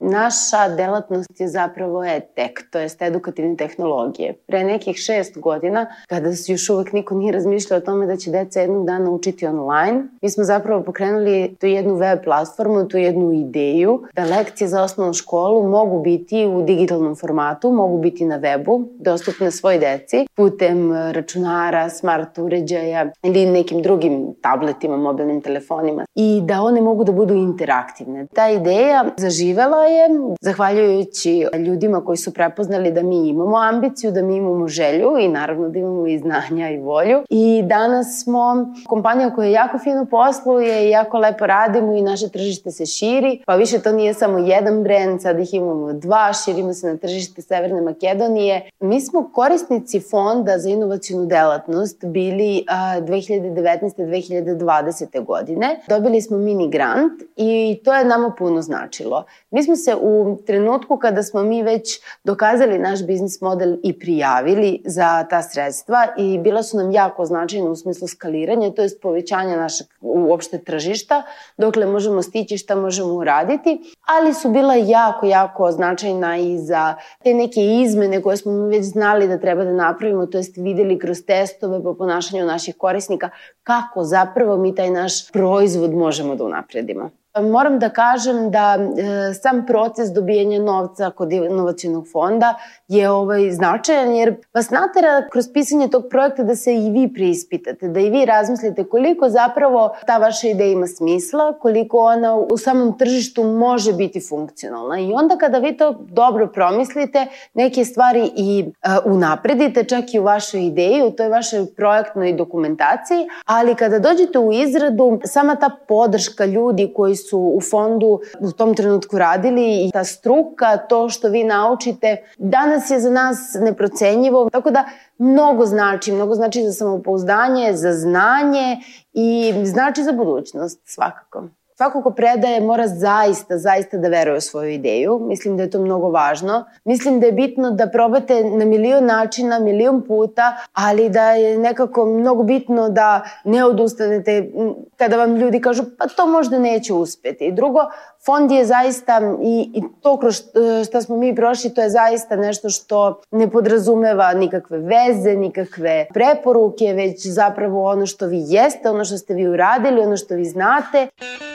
Naša 0.00 0.68
delatnost 0.76 1.40
je 1.40 1.48
zapravo 1.48 2.04
EdTech, 2.04 2.70
to 2.70 2.78
jest 2.78 3.02
edukativne 3.02 3.56
tehnologije. 3.56 4.34
Pre 4.46 4.64
nekih 4.64 4.96
šest 4.96 5.38
godina, 5.38 5.86
kada 6.08 6.32
se 6.32 6.52
još 6.52 6.70
uvek 6.70 6.92
niko 6.92 7.14
nije 7.14 7.32
razmišljao 7.32 7.78
o 7.78 7.80
tome 7.80 8.06
da 8.06 8.16
će 8.16 8.30
deca 8.30 8.60
jednog 8.60 8.86
dana 8.86 9.10
učiti 9.10 9.46
online, 9.46 10.02
mi 10.22 10.30
smo 10.30 10.44
zapravo 10.44 10.82
pokrenuli 10.82 11.56
tu 11.60 11.66
jednu 11.66 11.94
web 11.94 12.18
platformu, 12.24 12.88
tu 12.88 12.98
jednu 12.98 13.32
ideju 13.32 14.02
da 14.14 14.24
lekcije 14.24 14.68
za 14.68 14.82
osnovnu 14.82 15.12
školu 15.12 15.68
mogu 15.68 16.02
biti 16.02 16.46
u 16.46 16.62
digitalnom 16.62 17.16
formatu, 17.16 17.72
mogu 17.72 17.98
biti 17.98 18.24
na 18.24 18.40
webu, 18.40 18.86
dostupne 18.98 19.50
svoj 19.50 19.78
deci, 19.78 20.26
putem 20.34 20.92
računara, 20.92 21.90
smart 21.90 22.38
uređaja 22.38 23.10
ili 23.22 23.46
nekim 23.46 23.82
drugim 23.82 24.34
tabletima, 24.42 24.96
mobilnim 24.96 25.40
telefonima 25.40 26.04
i 26.14 26.40
da 26.44 26.62
one 26.62 26.80
mogu 26.80 27.04
da 27.04 27.12
budu 27.12 27.34
interaktivne. 27.34 28.26
Ta 28.34 28.50
ideja 28.50 29.04
zaživela 29.16 29.89
je 29.90 30.08
zahvaljujući 30.40 31.46
ljudima 31.66 32.04
koji 32.04 32.16
su 32.16 32.34
prepoznali 32.34 32.92
da 32.92 33.02
mi 33.02 33.28
imamo 33.28 33.56
ambiciju, 33.56 34.10
da 34.10 34.22
mi 34.22 34.36
imamo 34.36 34.68
želju 34.68 35.18
i 35.20 35.28
naravno 35.28 35.68
da 35.68 35.78
imamo 35.78 36.06
i 36.06 36.18
znanja 36.18 36.70
i 36.70 36.78
volju. 36.78 37.22
I 37.28 37.62
danas 37.64 38.22
smo 38.22 38.74
kompanija 38.86 39.34
koja 39.34 39.48
jako 39.48 39.78
fino 39.78 40.06
posluje 40.10 40.86
i 40.86 40.90
jako 40.90 41.18
lepo 41.18 41.46
radimo 41.46 41.92
i 41.92 42.02
naše 42.02 42.28
tržište 42.28 42.70
se 42.70 42.86
širi, 42.86 43.42
pa 43.46 43.54
više 43.54 43.78
to 43.78 43.92
nije 43.92 44.14
samo 44.14 44.38
jedan 44.38 44.82
brend, 44.82 45.22
sad 45.22 45.38
ih 45.38 45.54
imamo 45.54 45.92
dva, 45.92 46.32
širimo 46.44 46.72
se 46.72 46.86
na 46.86 46.96
tržište 46.96 47.42
Severne 47.42 47.80
Makedonije. 47.80 48.70
Mi 48.80 49.00
smo 49.00 49.30
korisnici 49.32 50.00
fonda 50.00 50.58
za 50.58 50.68
inovacijnu 50.68 51.26
delatnost 51.26 52.04
bili 52.04 52.64
2019-2020. 52.68 55.24
godine. 55.24 55.80
Dobili 55.88 56.20
smo 56.20 56.38
mini 56.38 56.70
grant 56.70 57.22
i 57.36 57.80
to 57.84 57.94
je 57.94 58.04
nama 58.04 58.34
puno 58.38 58.62
značilo. 58.62 59.24
Mi 59.50 59.62
smo 59.62 59.76
se 59.84 59.96
u 60.00 60.38
trenutku 60.46 60.96
kada 60.96 61.22
smo 61.22 61.42
mi 61.42 61.62
već 61.62 62.00
dokazali 62.24 62.78
naš 62.78 63.06
biznis 63.06 63.40
model 63.40 63.76
i 63.82 63.98
prijavili 63.98 64.82
za 64.84 65.26
ta 65.30 65.42
sredstva 65.42 66.06
i 66.18 66.38
bila 66.38 66.62
su 66.62 66.76
nam 66.76 66.90
jako 66.90 67.26
značajna 67.26 67.70
u 67.70 67.76
smislu 67.76 68.08
skaliranja, 68.08 68.70
to 68.70 68.82
je 68.82 68.88
povećanja 69.02 69.56
našeg 69.56 69.86
uopšte 70.00 70.58
tržišta, 70.58 71.22
dokle 71.56 71.86
možemo 71.86 72.22
stići 72.22 72.58
šta 72.58 72.74
možemo 72.74 73.14
uraditi, 73.14 73.94
ali 74.06 74.34
su 74.34 74.50
bila 74.50 74.74
jako, 74.74 75.26
jako 75.26 75.72
značajna 75.72 76.36
i 76.36 76.58
za 76.58 76.94
te 77.22 77.34
neke 77.34 77.60
izmene 77.60 78.22
koje 78.22 78.36
smo 78.36 78.52
mi 78.52 78.76
već 78.76 78.84
znali 78.84 79.28
da 79.28 79.38
treba 79.38 79.64
da 79.64 79.72
napravimo, 79.72 80.26
to 80.26 80.38
jest 80.38 80.56
videli 80.56 80.98
kroz 80.98 81.18
testove 81.26 81.82
po 81.82 81.94
ponašanju 81.94 82.46
naših 82.46 82.74
korisnika, 82.78 83.30
kako 83.62 84.04
zapravo 84.04 84.56
mi 84.56 84.74
taj 84.74 84.90
naš 84.90 85.32
proizvod 85.32 85.94
možemo 85.94 86.34
da 86.34 86.44
unapredimo. 86.44 87.10
Moram 87.38 87.78
da 87.78 87.88
kažem 87.88 88.50
da 88.50 88.78
e, 88.78 89.34
sam 89.34 89.66
proces 89.66 90.12
dobijanja 90.12 90.58
novca 90.62 91.10
kod 91.10 91.32
inovacijnog 91.32 92.06
fonda 92.12 92.54
je 92.88 93.10
ovaj 93.10 93.50
značajan 93.50 94.12
jer 94.12 94.36
vas 94.54 94.70
natera 94.70 95.28
kroz 95.32 95.44
pisanje 95.54 95.88
tog 95.88 96.04
projekta 96.10 96.42
da 96.42 96.56
se 96.56 96.74
i 96.74 96.90
vi 96.90 97.14
preispitate, 97.14 97.88
da 97.88 98.00
i 98.00 98.10
vi 98.10 98.24
razmislite 98.24 98.84
koliko 98.84 99.28
zapravo 99.28 99.94
ta 100.06 100.18
vaša 100.18 100.48
ideja 100.48 100.72
ima 100.72 100.86
smisla, 100.86 101.58
koliko 101.58 101.98
ona 101.98 102.36
u 102.36 102.56
samom 102.56 102.98
tržištu 102.98 103.44
može 103.44 103.92
biti 103.92 104.20
funkcionalna. 104.28 104.98
I 104.98 105.12
onda 105.12 105.36
kada 105.36 105.58
vi 105.58 105.76
to 105.76 105.92
dobro 105.92 106.46
promislite, 106.46 107.26
neke 107.54 107.84
stvari 107.84 108.30
i 108.36 108.64
uh, 108.66 109.12
unapredite 109.12 109.84
čak 109.84 110.14
i 110.14 110.18
u 110.18 110.22
vašoj 110.22 110.66
ideji, 110.66 111.02
u 111.02 111.10
toj 111.10 111.28
vašoj 111.28 111.66
projektnoj 111.76 112.32
dokumentaciji, 112.32 113.28
ali 113.44 113.74
kada 113.74 113.98
dođete 113.98 114.38
u 114.38 114.52
izradu, 114.52 115.20
sama 115.24 115.56
ta 115.56 115.70
podrška 115.88 116.44
ljudi 116.44 116.92
koji 116.96 117.19
su 117.28 117.38
u 117.38 117.60
fondu 117.60 118.20
u 118.40 118.52
tom 118.52 118.74
trenutku 118.74 119.18
radili 119.18 119.86
i 119.86 119.90
ta 119.92 120.04
struka, 120.04 120.76
to 120.76 121.08
što 121.08 121.28
vi 121.28 121.44
naučite, 121.44 122.16
danas 122.38 122.90
je 122.90 123.00
za 123.00 123.10
nas 123.10 123.38
neprocenjivo. 123.60 124.48
Tako 124.52 124.70
da 124.70 124.84
mnogo 125.18 125.66
znači, 125.66 126.12
mnogo 126.12 126.34
znači 126.34 126.62
za 126.62 126.72
samopouzdanje, 126.72 127.72
za 127.72 127.92
znanje 127.92 128.76
i 129.12 129.52
znači 129.64 130.02
za 130.02 130.12
budućnost 130.12 130.80
svakako. 130.84 131.44
Svako 131.80 132.02
ko 132.02 132.10
predaje 132.10 132.60
mora 132.60 132.84
zaista, 132.88 133.56
zaista 133.58 133.96
da 133.96 134.08
veruje 134.08 134.36
u 134.36 134.40
svoju 134.40 134.70
ideju. 134.70 135.18
Mislim 135.22 135.56
da 135.56 135.62
je 135.62 135.70
to 135.70 135.80
mnogo 135.80 136.10
važno. 136.10 136.64
Mislim 136.84 137.20
da 137.20 137.26
je 137.26 137.32
bitno 137.32 137.70
da 137.70 137.86
probate 137.86 138.44
na 138.44 138.64
milion 138.64 139.06
načina, 139.06 139.58
milion 139.58 140.02
puta, 140.06 140.56
ali 140.72 141.08
da 141.08 141.30
je 141.30 141.58
nekako 141.58 142.04
mnogo 142.06 142.42
bitno 142.42 142.88
da 142.88 143.22
ne 143.44 143.64
odustanete 143.64 144.50
kada 144.96 145.16
vam 145.16 145.36
ljudi 145.36 145.60
kažu 145.60 145.82
pa 145.98 146.06
to 146.06 146.26
možda 146.26 146.58
neće 146.58 146.94
uspeti. 146.94 147.46
I 147.46 147.52
drugo, 147.52 147.80
fond 148.26 148.50
je 148.50 148.64
zaista 148.64 149.20
i, 149.42 149.70
i 149.74 149.82
to 150.00 150.18
kroz 150.18 150.42
šta 150.86 151.02
smo 151.02 151.16
mi 151.16 151.34
prošli, 151.34 151.74
to 151.74 151.80
je 151.80 151.90
zaista 151.90 152.36
nešto 152.36 152.68
što 152.70 153.20
ne 153.30 153.50
podrazumeva 153.50 154.34
nikakve 154.34 154.78
veze, 154.78 155.36
nikakve 155.36 156.06
preporuke, 156.14 156.92
već 156.92 157.26
zapravo 157.26 157.90
ono 157.90 158.06
što 158.06 158.26
vi 158.26 158.42
jeste, 158.46 158.90
ono 158.90 159.04
što 159.04 159.18
ste 159.18 159.34
vi 159.34 159.48
uradili, 159.48 160.00
ono 160.00 160.16
što 160.16 160.34
vi 160.34 160.44
znate. 160.44 161.06
Before 161.20 161.49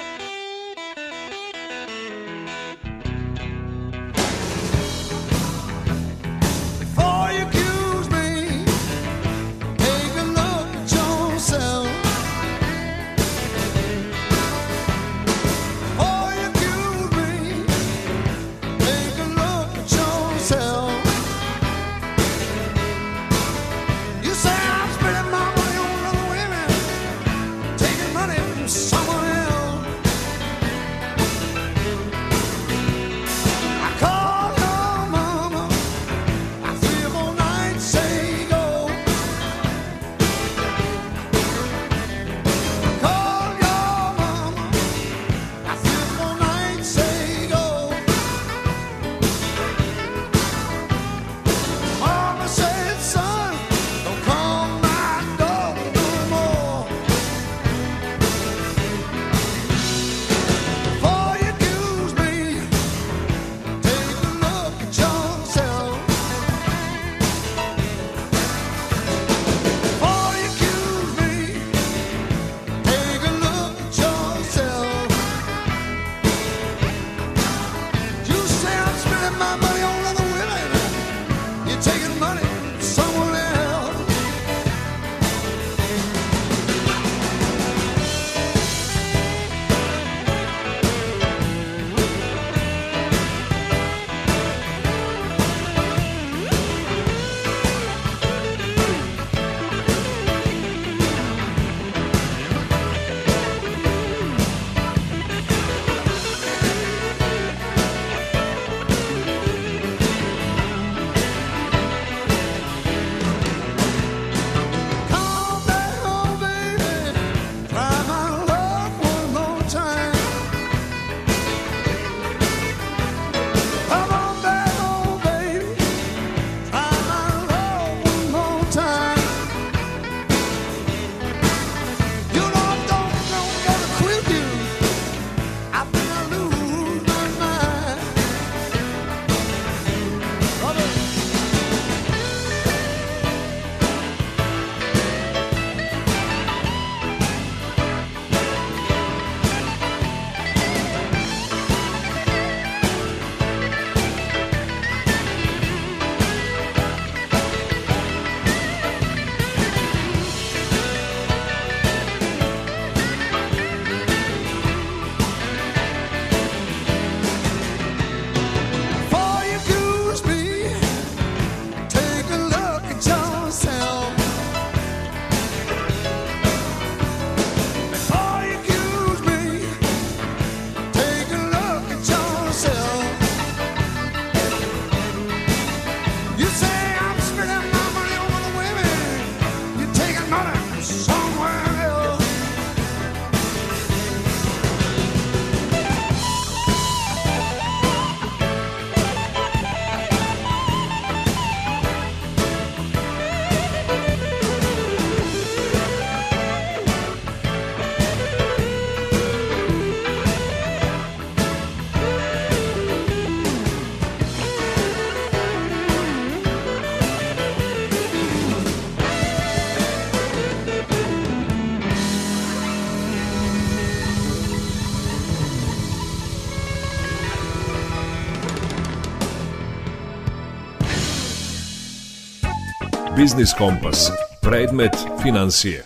Biznis 233.25 233.53
Kompas. 233.63 233.99
Predmet 234.47 234.95
financije. 235.23 235.77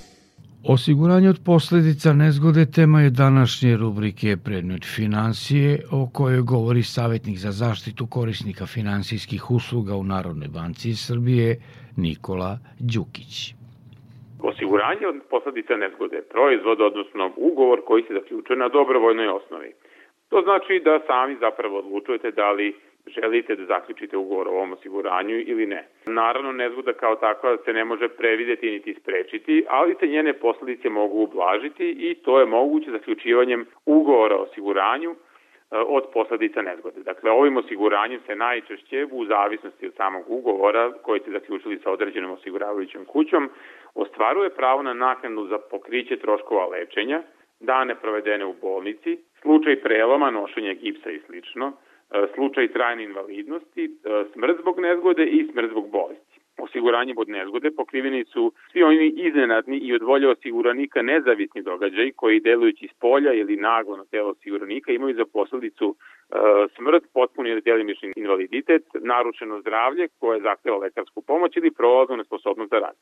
Osiguranje 0.75 1.29
od 1.35 1.39
posledica 1.51 2.09
nezgode 2.23 2.63
tema 2.77 2.99
je 3.05 3.17
današnje 3.25 3.71
rubrike 3.83 4.29
Predmet 4.45 4.83
financije 4.97 5.67
o 5.99 6.01
kojoj 6.17 6.43
govori 6.53 6.83
savjetnik 6.95 7.37
za 7.45 7.51
zaštitu 7.63 8.03
korisnika 8.17 8.65
finansijskih 8.75 9.41
usluga 9.57 9.93
u 10.01 10.03
Narodnoj 10.13 10.49
banci 10.57 10.89
Srbije 11.07 11.49
Nikola 12.05 12.51
Đukić. 12.91 13.35
Osiguranje 14.51 15.05
od 15.11 15.17
posledica 15.33 15.73
nezgode 15.83 16.15
je 16.19 16.29
proizvod, 16.33 16.77
odnosno 16.89 17.23
ugovor 17.49 17.79
koji 17.87 18.01
se 18.07 18.13
zaključuje 18.19 18.57
na 18.63 18.69
dobrovoljnoj 18.77 19.29
osnovi. 19.39 19.69
To 20.29 20.37
znači 20.47 20.73
da 20.87 21.03
sami 21.09 21.33
zapravo 21.45 21.75
odlučujete 21.83 22.29
da 22.41 22.51
li 22.57 22.67
želite 23.09 23.55
da 23.55 23.65
zaključite 23.65 24.17
ugovor 24.17 24.47
o 24.47 24.51
ovom 24.51 24.73
osiguranju 24.73 25.43
ili 25.45 25.65
ne. 25.65 25.87
Naravno, 26.05 26.51
nezgoda 26.51 26.93
kao 26.93 27.15
takva 27.15 27.57
se 27.65 27.73
ne 27.73 27.85
može 27.85 28.07
prevideti 28.07 28.71
niti 28.71 28.93
sprečiti, 28.93 29.65
ali 29.67 29.95
se 29.99 30.07
njene 30.07 30.33
posledice 30.33 30.89
mogu 30.89 31.23
ublažiti 31.23 31.89
i 31.89 32.15
to 32.15 32.39
je 32.39 32.45
moguće 32.45 32.91
zaključivanjem 32.91 33.65
ugovora 33.85 34.35
o 34.35 34.43
osiguranju 34.43 35.11
e, 35.11 35.15
od 35.77 36.03
posledica 36.13 36.61
nezgode. 36.61 36.99
Dakle, 37.03 37.31
ovim 37.31 37.57
osiguranjem 37.57 38.19
se 38.25 38.35
najčešće, 38.35 39.07
u 39.11 39.25
zavisnosti 39.25 39.87
od 39.87 39.93
samog 39.95 40.23
ugovora 40.27 40.91
koji 41.01 41.19
ste 41.19 41.31
zaključili 41.31 41.79
sa 41.83 41.91
određenom 41.91 42.31
osiguravajućom 42.31 43.05
kućom, 43.05 43.49
ostvaruje 43.95 44.49
pravo 44.49 44.81
na 44.83 44.93
naknadu 44.93 45.47
za 45.47 45.57
pokriće 45.57 46.17
troškova 46.17 46.65
lečenja, 46.67 47.21
dane 47.59 47.95
provedene 47.95 48.45
u 48.45 48.53
bolnici, 48.61 49.17
slučaj 49.41 49.81
preloma, 49.81 50.31
nošenja 50.31 50.73
gipsa 50.73 51.09
i 51.11 51.19
slično, 51.19 51.73
slučaj 52.35 52.67
trajne 52.67 53.03
invalidnosti, 53.03 53.83
e, 53.85 54.23
smrt 54.33 54.61
zbog 54.61 54.79
nezgode 54.79 55.25
i 55.25 55.47
smrt 55.51 55.69
zbog 55.69 55.91
bolesti. 55.91 56.39
Osiguranjem 56.57 57.17
od 57.17 57.29
nezgode 57.29 57.71
pokriveni 57.71 58.25
su 58.25 58.53
svi 58.71 58.83
oni 58.83 59.13
iznenadni 59.15 59.77
i 59.77 59.93
od 59.93 60.01
volje 60.01 60.29
osiguranika 60.29 61.01
nezavisni 61.01 61.61
događaj 61.61 62.11
koji 62.15 62.39
delujući 62.39 62.85
iz 62.85 62.91
polja 63.01 63.33
ili 63.33 63.55
naglo 63.55 63.97
na 63.97 64.05
telo 64.05 64.29
osiguranika 64.29 64.91
imaju 64.91 65.15
za 65.15 65.25
posledicu 65.33 65.95
e, 65.95 66.35
smrt, 66.75 67.03
potpuni 67.13 67.49
ili 67.49 67.61
delimični 67.61 68.13
invaliditet, 68.15 68.83
narušeno 68.93 69.61
zdravlje 69.61 70.07
koje 70.19 70.41
zahteva 70.41 70.77
lekarsku 70.77 71.21
pomoć 71.21 71.57
ili 71.57 71.71
prolaznu 71.71 72.17
nesposobnost 72.17 72.69
za 72.69 72.79
rad. 72.79 72.95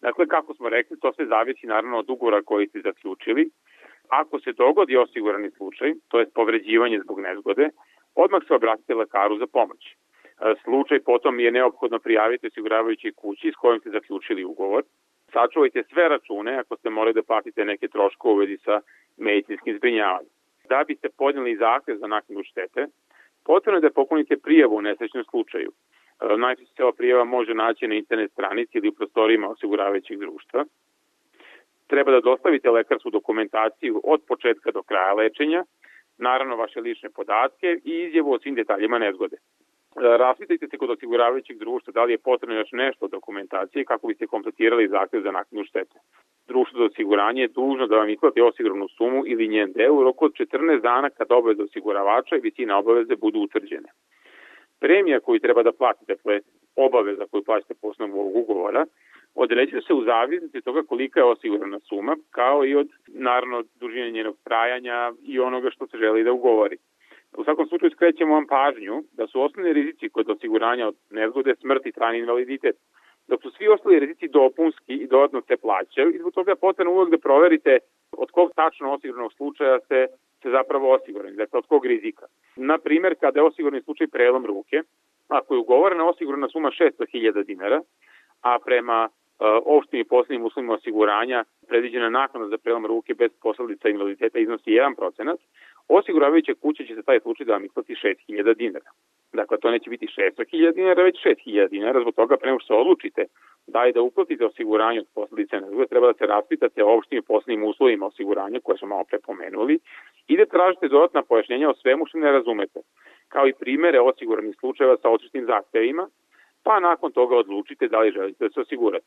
Dakle, 0.00 0.26
kako 0.26 0.54
smo 0.54 0.68
rekli, 0.68 1.00
to 1.00 1.12
sve 1.12 1.26
zavisi 1.26 1.66
naravno 1.66 1.98
od 1.98 2.10
ugovora 2.10 2.42
koji 2.42 2.66
ste 2.66 2.80
zaključili. 2.80 3.50
Ako 4.08 4.40
se 4.40 4.52
dogodi 4.52 4.96
osigurani 4.96 5.50
slučaj, 5.50 5.92
to 6.08 6.20
je 6.20 6.30
povređivanje 6.34 7.00
zbog 7.04 7.20
nezgode, 7.20 7.68
odmah 8.14 8.42
se 8.46 8.54
obratite 8.54 8.94
lekaru 8.94 9.38
za 9.38 9.46
pomoć. 9.46 9.86
E, 9.86 10.54
slučaj 10.64 11.00
potom 11.00 11.40
je 11.40 11.50
neophodno 11.50 11.98
prijaviti 11.98 12.46
osiguravajući 12.46 13.12
kući 13.16 13.52
s 13.52 13.56
kojom 13.56 13.80
ste 13.80 13.90
zaključili 13.90 14.44
ugovor. 14.44 14.82
Sačuvajte 15.32 15.82
sve 15.82 16.08
račune 16.08 16.58
ako 16.58 16.76
ste 16.76 16.90
morali 16.90 17.14
da 17.14 17.22
platite 17.22 17.64
neke 17.64 17.88
troškove 17.88 18.34
u 18.34 18.36
vezi 18.36 18.56
sa 18.56 18.80
medicinskim 19.16 19.76
zbrinjavanjem. 19.76 20.30
Da 20.68 20.84
biste 20.86 21.08
podnijeli 21.18 21.56
zahtev 21.56 21.96
za 21.96 22.06
naknadu 22.06 22.42
štete, 22.44 22.86
potrebno 23.44 23.76
je 23.76 23.80
da 23.80 23.90
popunite 23.90 24.36
prijavu 24.36 24.76
u 24.76 24.82
nesrećnom 24.82 25.24
slučaju. 25.24 25.70
E, 25.70 26.36
najčešće 26.36 26.74
se 26.74 26.82
ova 26.82 26.92
prijava 26.92 27.24
može 27.24 27.54
naći 27.54 27.88
na 27.88 27.94
internet 27.94 28.32
stranici 28.32 28.78
ili 28.78 28.88
u 28.88 28.92
prostorijima 28.92 29.48
osiguravajućih 29.48 30.18
društva. 30.18 30.64
Treba 31.86 32.10
da 32.12 32.20
dostavite 32.20 32.70
lekarsku 32.70 33.10
dokumentaciju 33.10 34.00
od 34.04 34.20
početka 34.28 34.70
do 34.70 34.82
kraja 34.82 35.14
lečenja, 35.14 35.64
naravno 36.18 36.56
vaše 36.56 36.80
lične 36.80 37.10
podatke 37.10 37.80
i 37.84 37.92
izjavu 38.08 38.32
o 38.32 38.38
svim 38.38 38.54
detaljima 38.54 38.98
nezgode. 38.98 39.36
E, 39.36 39.40
raspitajte 40.16 40.68
se 40.68 40.78
kod 40.78 40.90
osiguravajućeg 40.90 41.58
društva 41.58 41.92
da 41.92 42.04
li 42.04 42.12
je 42.12 42.18
potrebno 42.18 42.56
još 42.56 42.72
nešto 42.72 43.08
dokumentacije 43.08 43.84
kako 43.84 44.06
biste 44.06 44.26
kompletirali 44.26 44.88
zahtev 44.88 45.20
za 45.22 45.30
naknadu 45.30 45.64
štete. 45.64 45.98
Društvo 46.46 46.78
za 46.78 46.84
osiguranje 46.84 47.42
je 47.42 47.48
dužno 47.48 47.86
da 47.86 47.96
vam 47.96 48.08
isplati 48.08 48.40
osiguranu 48.40 48.88
sumu 48.88 49.22
ili 49.26 49.48
njen 49.48 49.72
deo 49.72 49.94
u 49.94 50.04
roku 50.04 50.24
od 50.24 50.32
14 50.32 50.80
dana 50.80 51.10
kad 51.10 51.32
obaveze 51.32 51.62
osiguravača 51.62 52.36
i 52.36 52.40
visina 52.40 52.78
obaveze 52.78 53.16
budu 53.16 53.40
utvrđene. 53.40 53.88
Premija 54.80 55.20
koju 55.20 55.40
treba 55.40 55.62
da 55.62 55.72
platite, 55.72 56.14
dakle 56.14 56.40
obaveza 56.76 57.24
koju 57.30 57.44
plaćate 57.44 57.74
po 57.80 57.88
osnovu 57.88 58.20
ovog 58.20 58.36
ugovora, 58.36 58.86
određuje 59.34 59.82
se 59.82 59.94
u 59.94 60.04
zavisnosti 60.04 60.58
od 60.58 60.64
toga 60.64 60.82
kolika 60.82 61.20
je 61.20 61.24
osigurana 61.24 61.80
suma, 61.80 62.16
kao 62.30 62.66
i 62.66 62.74
od, 62.74 62.88
naravno, 63.06 63.62
dužine 63.80 64.10
njenog 64.10 64.36
trajanja 64.44 65.12
i 65.22 65.40
onoga 65.40 65.70
što 65.70 65.86
se 65.86 65.96
želi 65.98 66.24
da 66.24 66.32
ugovori. 66.32 66.76
U 67.36 67.44
svakom 67.44 67.66
slučaju 67.66 67.90
skrećemo 67.90 68.34
vam 68.34 68.46
pažnju 68.46 69.02
da 69.12 69.26
su 69.26 69.42
osnovni 69.42 69.72
rizici 69.72 70.08
kod 70.08 70.30
osiguranja 70.30 70.88
od 70.88 70.96
nezgode, 71.10 71.54
smrti 71.60 71.88
i 71.88 71.92
trajni 71.92 72.18
invaliditet, 72.18 72.76
dok 73.28 73.42
su 73.42 73.50
svi 73.50 73.68
ostali 73.68 73.98
rizici 73.98 74.28
dopunski 74.28 74.94
i 74.94 75.06
dodatno 75.06 75.42
se 75.48 75.56
plaćaju 75.56 76.14
i 76.14 76.18
zbog 76.18 76.32
toga 76.34 76.54
potrebno 76.56 76.92
uvek 76.92 77.10
da 77.10 77.18
proverite 77.18 77.78
od 78.12 78.30
kog 78.30 78.52
tačno 78.54 78.92
osiguranog 78.92 79.32
slučaja 79.32 79.78
se, 79.88 80.06
se 80.42 80.50
zapravo 80.50 80.92
osigurani, 80.94 81.36
dakle 81.36 81.58
od 81.58 81.66
kog 81.66 81.86
rizika. 81.86 82.26
Na 82.56 82.78
primer, 82.78 83.14
kada 83.20 83.40
je 83.40 83.46
osigurani 83.46 83.82
slučaj 83.82 84.06
prelom 84.06 84.46
ruke, 84.46 84.82
ako 85.28 85.54
je 85.54 85.60
ugovorena 85.60 86.08
osigurana 86.08 86.48
suma 86.48 86.70
600.000 86.70 87.44
dinara, 87.44 87.80
a 88.42 88.58
prema 88.64 89.08
opštim 89.64 90.00
i 90.00 90.04
poslednjim 90.04 90.46
uslovima 90.46 90.74
osiguranja 90.74 91.44
predviđena 91.68 92.08
naknada 92.10 92.48
za 92.48 92.58
prelom 92.58 92.86
ruke 92.86 93.14
bez 93.14 93.30
posledica 93.42 93.88
invaliditeta 93.88 94.38
iznosi 94.38 94.70
1%, 94.70 95.36
osiguravajuća 95.88 96.52
kuća 96.60 96.84
će 96.84 96.94
se 96.94 97.02
taj 97.02 97.20
slučaj 97.20 97.46
da 97.46 97.52
vam 97.52 97.64
isplati 97.64 97.94
6000 97.94 98.54
dinara. 98.56 98.90
Dakle, 99.32 99.58
to 99.58 99.70
neće 99.70 99.90
biti 99.90 100.06
600.000 100.06 100.74
dinara, 100.74 101.02
već 101.02 101.16
6.000 101.24 101.68
dinara, 101.68 102.00
zbog 102.00 102.14
toga 102.14 102.36
prema 102.36 102.58
što 102.58 102.66
se 102.66 102.80
odlučite 102.80 103.24
da 103.66 103.84
je 103.84 103.92
da 103.92 104.02
uplatite 104.02 104.46
osiguranje 104.46 105.00
od 105.00 105.06
posledice 105.14 105.60
nezgode, 105.60 105.86
treba 105.86 106.06
da 106.06 106.18
se 106.18 106.26
raspitate 106.26 106.84
o 106.84 106.96
opštim 106.96 107.18
i 107.18 107.22
poslednjim 107.22 107.64
uslovima 107.64 108.06
osiguranja 108.06 108.60
koje 108.60 108.78
smo 108.78 108.88
malo 108.88 109.04
prepomenuli 109.04 109.78
i 110.28 110.36
da 110.36 110.46
tražite 110.46 110.88
dodatna 110.88 111.22
pojašnjenja 111.22 111.70
o 111.70 111.74
svemu 111.74 112.06
što 112.06 112.18
ne 112.18 112.32
razumete, 112.32 112.80
kao 113.28 113.46
i 113.48 113.58
primere 113.60 114.00
osiguranih 114.00 114.56
slučajeva 114.60 114.96
sa 114.96 115.08
očistnim 115.08 115.46
zahtevima, 115.46 116.08
pa 116.64 116.80
nakon 116.80 117.12
toga 117.12 117.36
odlučite 117.36 117.88
da 117.88 118.00
li 118.00 118.10
želite 118.10 118.44
da 118.44 118.50
se 118.50 118.60
osigurate. 118.60 119.06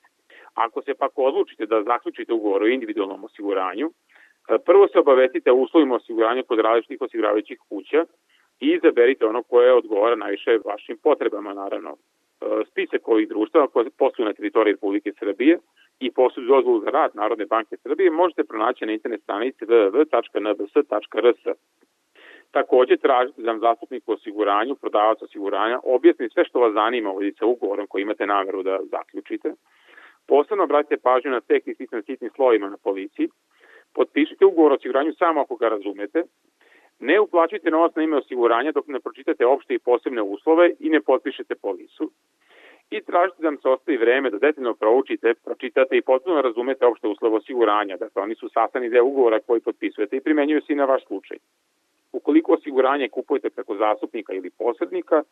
Ako 0.55 0.81
se 0.81 0.93
pak 0.93 1.11
odlučite 1.15 1.65
da 1.65 1.83
zaključite 1.83 2.33
ugovor 2.33 2.63
o 2.63 2.67
individualnom 2.67 3.23
osiguranju, 3.23 3.87
e, 3.89 4.57
prvo 4.65 4.87
se 4.87 4.99
obavestite 4.99 5.51
o 5.51 5.55
uslovima 5.55 5.95
osiguranja 5.95 6.43
kod 6.43 6.59
različitih 6.59 7.01
osiguravajućih 7.01 7.59
kuća 7.69 8.05
i 8.59 8.67
izaberite 8.67 9.25
ono 9.25 9.43
koje 9.43 9.73
odgovara 9.73 10.15
najviše 10.15 10.59
vašim 10.65 10.97
potrebama, 11.03 11.53
naravno. 11.53 11.91
E, 11.91 12.45
spisak 12.69 13.07
ovih 13.07 13.27
društava 13.27 13.67
koje 13.67 13.89
posluju 13.97 14.27
na 14.27 14.33
teritoriji 14.33 14.73
Republike 14.73 15.11
Srbije 15.19 15.59
i 15.99 16.11
posluju 16.11 16.47
dozvolu 16.47 16.79
za 16.79 16.89
rad 16.89 17.11
Narodne 17.13 17.45
banke 17.45 17.77
Srbije 17.77 18.11
možete 18.11 18.43
pronaći 18.43 18.85
na 18.85 18.91
internet 18.91 19.21
stranici 19.21 19.65
www.nbs.rs. 19.65 21.57
Takođe 22.51 22.97
tražite 22.97 23.41
da 23.41 23.51
vam 23.51 23.59
zastupnik 23.59 24.03
u 24.07 24.11
osiguranju, 24.11 24.75
prodavac 24.75 25.21
osiguranja, 25.21 25.79
objasni 25.83 26.29
sve 26.29 26.45
što 26.45 26.59
vas 26.59 26.73
zanima 26.73 27.11
u 27.11 27.19
sa 27.39 27.45
ugovorom 27.45 27.87
koji 27.87 28.01
imate 28.01 28.25
nameru 28.27 28.63
da 28.63 28.79
zaključite. 28.91 29.53
Posebno 30.27 30.63
obratite 30.63 30.97
pažnju 30.97 31.31
na 31.31 31.41
tekst 31.41 31.67
i 31.67 31.88
sitnim, 32.05 32.31
slovima 32.35 32.69
na 32.69 32.77
policiji. 32.77 33.29
Potpišite 33.93 34.45
ugovor 34.45 34.71
o 34.71 34.75
osiguranju 34.75 35.13
samo 35.13 35.41
ako 35.41 35.55
ga 35.55 35.69
razumete. 35.69 36.23
Ne 36.99 37.19
uplaćujte 37.19 37.71
novac 37.71 37.95
na 37.95 38.03
ime 38.03 38.17
osiguranja 38.17 38.71
dok 38.71 38.88
ne 38.88 38.99
pročitate 38.99 39.45
opšte 39.45 39.73
i 39.73 39.79
posebne 39.79 40.21
uslove 40.21 40.71
i 40.79 40.89
ne 40.89 41.01
potpišete 41.01 41.55
polisu. 41.55 42.11
I 42.89 43.01
tražite 43.01 43.41
da 43.41 43.47
vam 43.47 43.57
se 43.57 43.69
ostavi 43.69 43.97
vreme 43.97 44.29
da 44.29 44.38
detaljno 44.38 44.73
proučite, 44.73 45.33
pročitate 45.33 45.97
i 45.97 46.01
potpuno 46.01 46.41
razumete 46.41 46.85
opšte 46.85 47.07
uslove 47.07 47.38
osiguranja. 47.38 47.97
Dakle, 47.97 48.21
oni 48.21 48.35
su 48.35 48.49
sastavni 48.49 48.89
deo 48.89 49.05
ugovora 49.05 49.39
koji 49.39 49.61
potpisujete 49.61 50.17
i 50.17 50.21
primenjuju 50.21 50.61
se 50.61 50.73
i 50.73 50.75
na 50.75 50.85
vaš 50.85 51.05
slučaj. 51.05 51.38
Ukoliko 52.11 52.53
osiguranje 52.53 53.09
kupujete 53.09 53.49
preko 53.49 53.75
zastupnika 53.77 54.33
ili 54.33 54.49
posrednika, 54.49 55.23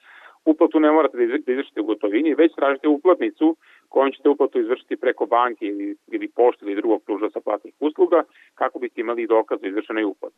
uplatu 0.46 0.80
ne 0.80 0.92
morate 0.92 1.18
da, 1.18 1.38
da 1.46 1.52
izvršite 1.52 1.82
u 1.82 1.86
gotovini, 1.86 2.36
već 2.36 2.56
tražite 2.56 2.88
uplatnicu 2.88 3.56
kojom 3.90 4.12
ćete 4.12 4.30
uplatu 4.30 4.60
izvršiti 4.60 4.96
preko 4.96 5.26
banke 5.26 5.66
ili, 5.66 5.96
ili 6.08 6.28
pošte 6.28 6.66
ili 6.66 6.76
drugog 6.76 7.04
pružaca 7.04 7.40
platnih 7.42 7.74
usluga 7.80 8.24
kako 8.56 8.80
biste 8.80 9.02
imali 9.02 9.28
dokaz 9.28 9.60
o 9.64 9.68
izvršenoj 9.68 10.04
uplati. 10.04 10.36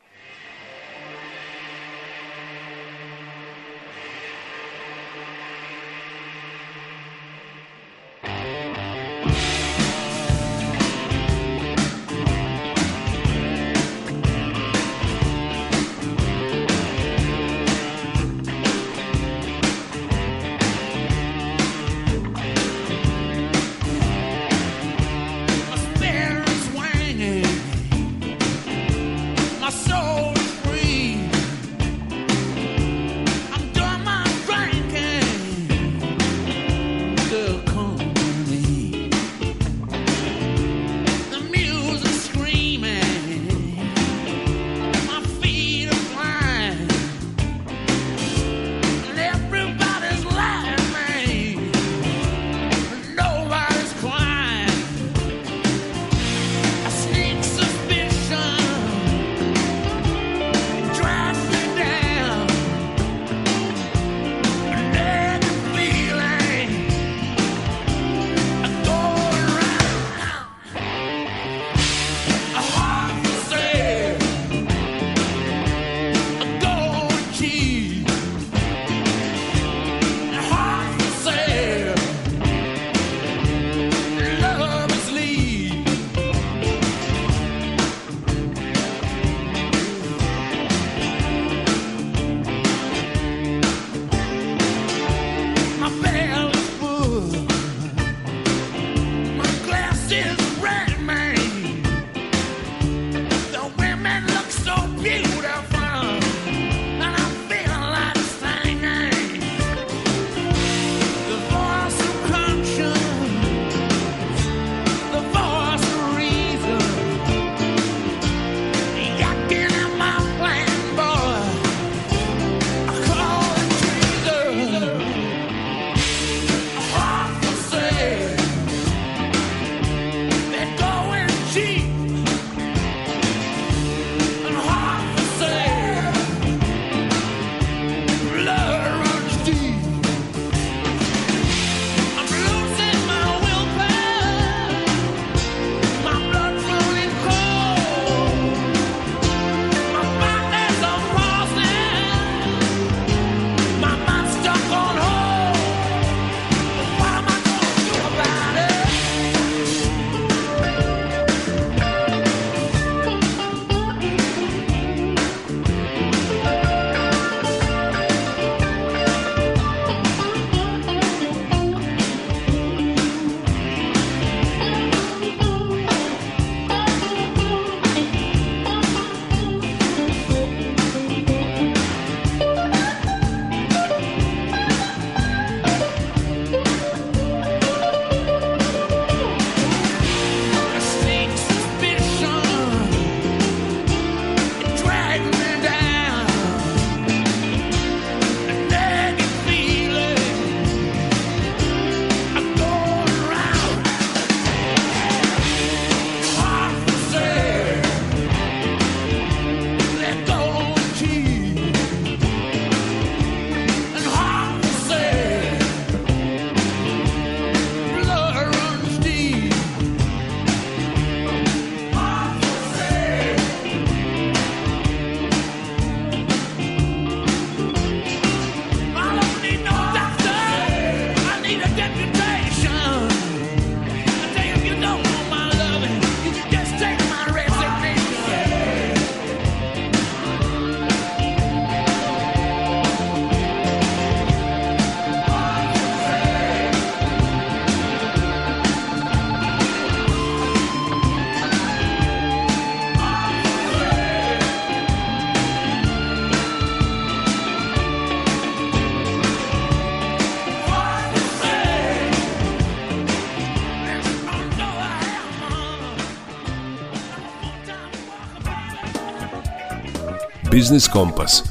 Biznis 270.66 270.88
Kompas. 270.88 271.44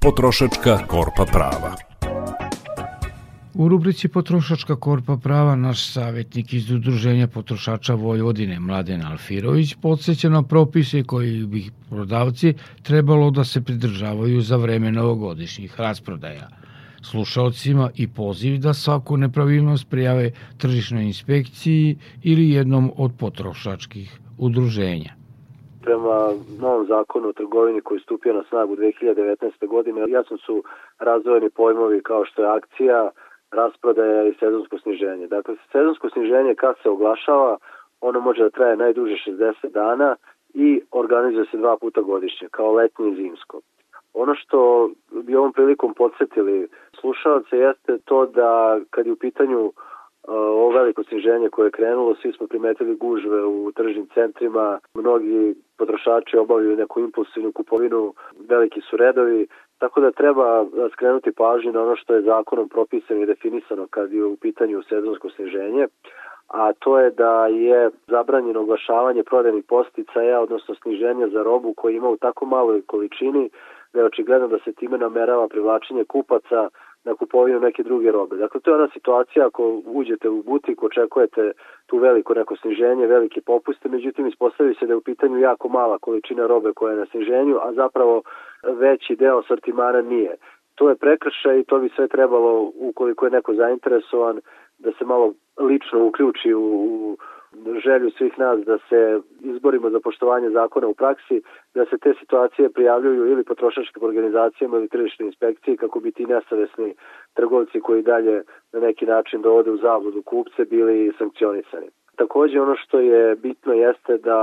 Potrošačka 0.00 0.86
korpa 0.86 1.24
prava. 1.26 1.74
U 3.54 3.68
rubrici 3.68 4.08
Potrošačka 4.08 4.76
korpa 4.76 5.16
prava 5.16 5.56
naš 5.56 5.82
savjetnik 5.92 6.52
iz 6.52 6.70
Udruženja 6.70 7.26
potrošača 7.26 7.94
Vojvodine 7.94 8.60
Mladen 8.60 9.02
Alfirović 9.06 9.74
podsjeća 9.74 10.28
na 10.28 10.42
propise 10.42 11.02
koji 11.02 11.46
bi 11.46 11.64
prodavci 11.90 12.54
trebalo 12.82 13.30
da 13.30 13.44
se 13.44 13.62
pridržavaju 13.62 14.40
za 14.40 14.56
vreme 14.56 14.92
novogodišnjih 14.92 15.80
rasprodaja. 15.80 16.48
Slušalcima 17.00 17.90
i 17.94 18.06
poziv 18.06 18.58
da 18.58 18.74
svaku 18.74 19.16
nepravilnost 19.16 19.88
prijave 19.88 20.30
tržišnoj 20.58 21.04
inspekciji 21.04 21.96
ili 22.22 22.50
jednom 22.50 22.92
od 22.96 23.12
potrošačkih 23.18 24.18
udruženja. 24.38 25.21
Prema 25.82 26.28
novom 26.60 26.86
zakonu 26.86 27.28
o 27.28 27.32
trgovini 27.32 27.80
koji 27.80 27.98
je 27.98 28.02
stupio 28.02 28.32
na 28.32 28.42
snagu 28.48 28.76
2019. 28.76 29.66
godine, 29.66 30.04
jasno 30.08 30.36
su 30.38 30.62
razvojeni 30.98 31.50
pojmovi 31.50 32.02
kao 32.02 32.24
što 32.24 32.42
je 32.42 32.48
akcija, 32.48 33.10
rasprodaja 33.50 34.24
i 34.24 34.34
sezonsko 34.40 34.78
sniženje. 34.78 35.26
Dakle, 35.26 35.54
sezonsko 35.72 36.10
sniženje 36.10 36.54
kad 36.54 36.74
se 36.82 36.88
oglašava, 36.88 37.58
ono 38.00 38.20
može 38.20 38.42
da 38.42 38.50
traje 38.50 38.76
najduže 38.76 39.14
60 39.26 39.72
dana 39.72 40.16
i 40.54 40.82
organizuje 40.90 41.46
se 41.50 41.56
dva 41.56 41.76
puta 41.76 42.00
godišnje, 42.00 42.48
kao 42.50 42.72
letnje 42.72 43.08
i 43.08 43.14
zimsko. 43.14 43.60
Ono 44.14 44.34
što 44.34 44.90
bi 45.22 45.36
ovom 45.36 45.52
prilikom 45.52 45.94
podsjetili 45.94 46.68
slušalce 47.00 47.56
jeste 47.56 47.98
to 48.04 48.26
da 48.26 48.80
kad 48.90 49.06
je 49.06 49.12
u 49.12 49.16
pitanju 49.16 49.72
ovo 50.28 50.70
veliko 50.70 51.04
sniženje 51.04 51.48
koje 51.48 51.66
je 51.66 51.70
krenulo, 51.70 52.14
svi 52.14 52.32
smo 52.32 52.46
primetili 52.46 52.96
gužve 52.96 53.44
u 53.44 53.72
tržnim 53.72 54.06
centrima, 54.14 54.78
mnogi 54.94 55.54
potrošači 55.78 56.36
obavljaju 56.36 56.76
neku 56.76 57.00
impulsivnu 57.00 57.52
kupovinu, 57.52 58.14
veliki 58.48 58.80
su 58.80 58.96
redovi, 58.96 59.46
tako 59.78 60.00
da 60.00 60.10
treba 60.10 60.66
skrenuti 60.92 61.32
pažnju 61.32 61.72
na 61.72 61.82
ono 61.82 61.96
što 61.96 62.14
je 62.14 62.22
zakonom 62.22 62.68
propisano 62.68 63.22
i 63.22 63.26
definisano 63.26 63.86
kad 63.90 64.12
je 64.12 64.24
u 64.24 64.36
pitanju 64.36 64.82
sezonsko 64.82 65.30
sniženje, 65.30 65.86
a 66.48 66.72
to 66.72 66.98
je 66.98 67.10
da 67.10 67.46
je 67.46 67.90
zabranjeno 68.06 68.60
oglašavanje 68.60 69.22
prodajnih 69.22 69.64
posticaja, 69.68 70.40
odnosno 70.40 70.74
sniženja 70.74 71.28
za 71.28 71.42
robu 71.42 71.74
koja 71.76 71.96
ima 71.96 72.08
u 72.08 72.16
tako 72.16 72.46
maloj 72.46 72.82
količini 72.86 73.50
da 73.92 74.00
je 74.00 74.06
očigledno 74.06 74.48
da 74.48 74.58
se 74.58 74.72
time 74.72 74.98
namerava 74.98 75.48
privlačenje 75.48 76.04
kupaca 76.04 76.68
na 77.04 77.14
kupovinu 77.14 77.60
neke 77.60 77.82
druge 77.82 78.10
robe. 78.10 78.36
Dakle, 78.36 78.60
to 78.60 78.70
je 78.70 78.74
ona 78.74 78.88
situacija 78.92 79.46
ako 79.46 79.82
uđete 79.86 80.28
u 80.28 80.42
butik, 80.42 80.82
očekujete 80.82 81.52
tu 81.86 81.98
veliko 81.98 82.34
neko 82.34 82.56
sniženje, 82.56 83.06
velike 83.06 83.40
popuste, 83.40 83.88
međutim 83.88 84.26
ispostavi 84.26 84.74
se 84.74 84.86
da 84.86 84.92
je 84.92 84.96
u 84.96 85.00
pitanju 85.00 85.38
jako 85.38 85.68
mala 85.68 85.98
količina 85.98 86.46
robe 86.46 86.72
koja 86.72 86.92
je 86.92 86.98
na 86.98 87.06
sniženju, 87.06 87.56
a 87.62 87.72
zapravo 87.72 88.22
veći 88.62 89.16
deo 89.16 89.42
sortimana 89.42 90.02
nije. 90.02 90.36
To 90.74 90.88
je 90.88 90.96
prekršaj 90.96 91.58
i 91.58 91.64
to 91.64 91.78
bi 91.78 91.88
sve 91.96 92.08
trebalo, 92.08 92.72
ukoliko 92.74 93.24
je 93.24 93.30
neko 93.30 93.54
zainteresovan, 93.54 94.40
da 94.78 94.92
se 94.98 95.04
malo 95.04 95.32
lično 95.58 96.04
uključi 96.06 96.54
u, 96.54 96.60
u 96.60 97.16
želju 97.84 98.10
svih 98.10 98.38
nas 98.38 98.60
da 98.60 98.78
se 98.88 99.20
izborimo 99.40 99.90
za 99.90 100.00
poštovanje 100.00 100.50
zakona 100.50 100.86
u 100.86 100.94
praksi, 100.94 101.42
da 101.74 101.84
se 101.84 101.98
te 101.98 102.14
situacije 102.20 102.70
prijavljuju 102.70 103.26
ili 103.26 103.44
potrošačkim 103.44 104.02
organizacijama 104.02 104.76
ili 104.76 104.88
tržišnoj 104.88 105.26
inspekciji 105.26 105.76
kako 105.76 106.00
bi 106.00 106.12
ti 106.12 106.26
nesavesni 106.26 106.94
trgovci 107.34 107.80
koji 107.80 108.02
dalje 108.02 108.42
na 108.72 108.80
neki 108.80 109.06
način 109.06 109.42
dovode 109.42 109.70
u 109.70 109.76
zabludu 109.76 110.22
kupce 110.22 110.64
bili 110.64 111.12
sankcionisani. 111.18 111.86
Takođe 112.16 112.60
ono 112.60 112.76
što 112.76 113.00
je 113.00 113.36
bitno 113.36 113.72
jeste 113.72 114.18
da 114.18 114.38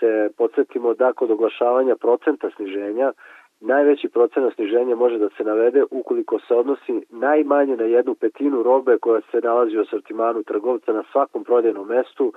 se 0.00 0.30
podsjetimo 0.38 0.94
da 0.94 1.12
kod 1.12 1.30
oglašavanja 1.30 1.96
procenta 1.96 2.50
sniženja 2.56 3.12
Najveći 3.60 4.08
procenat 4.08 4.54
sniženja 4.54 4.96
može 4.96 5.18
da 5.18 5.28
se 5.36 5.44
navede 5.44 5.84
ukoliko 5.90 6.38
se 6.38 6.54
odnosi 6.54 7.06
najmanje 7.10 7.76
na 7.76 7.84
jednu 7.84 8.14
petinu 8.14 8.62
robe 8.62 8.98
koja 8.98 9.20
se 9.30 9.40
nalazi 9.42 9.78
u 9.78 9.80
asortimanu 9.80 10.42
trgovca 10.42 10.92
na 10.92 11.02
svakom 11.12 11.44
prodajnom 11.44 11.88
mestu 11.88 12.32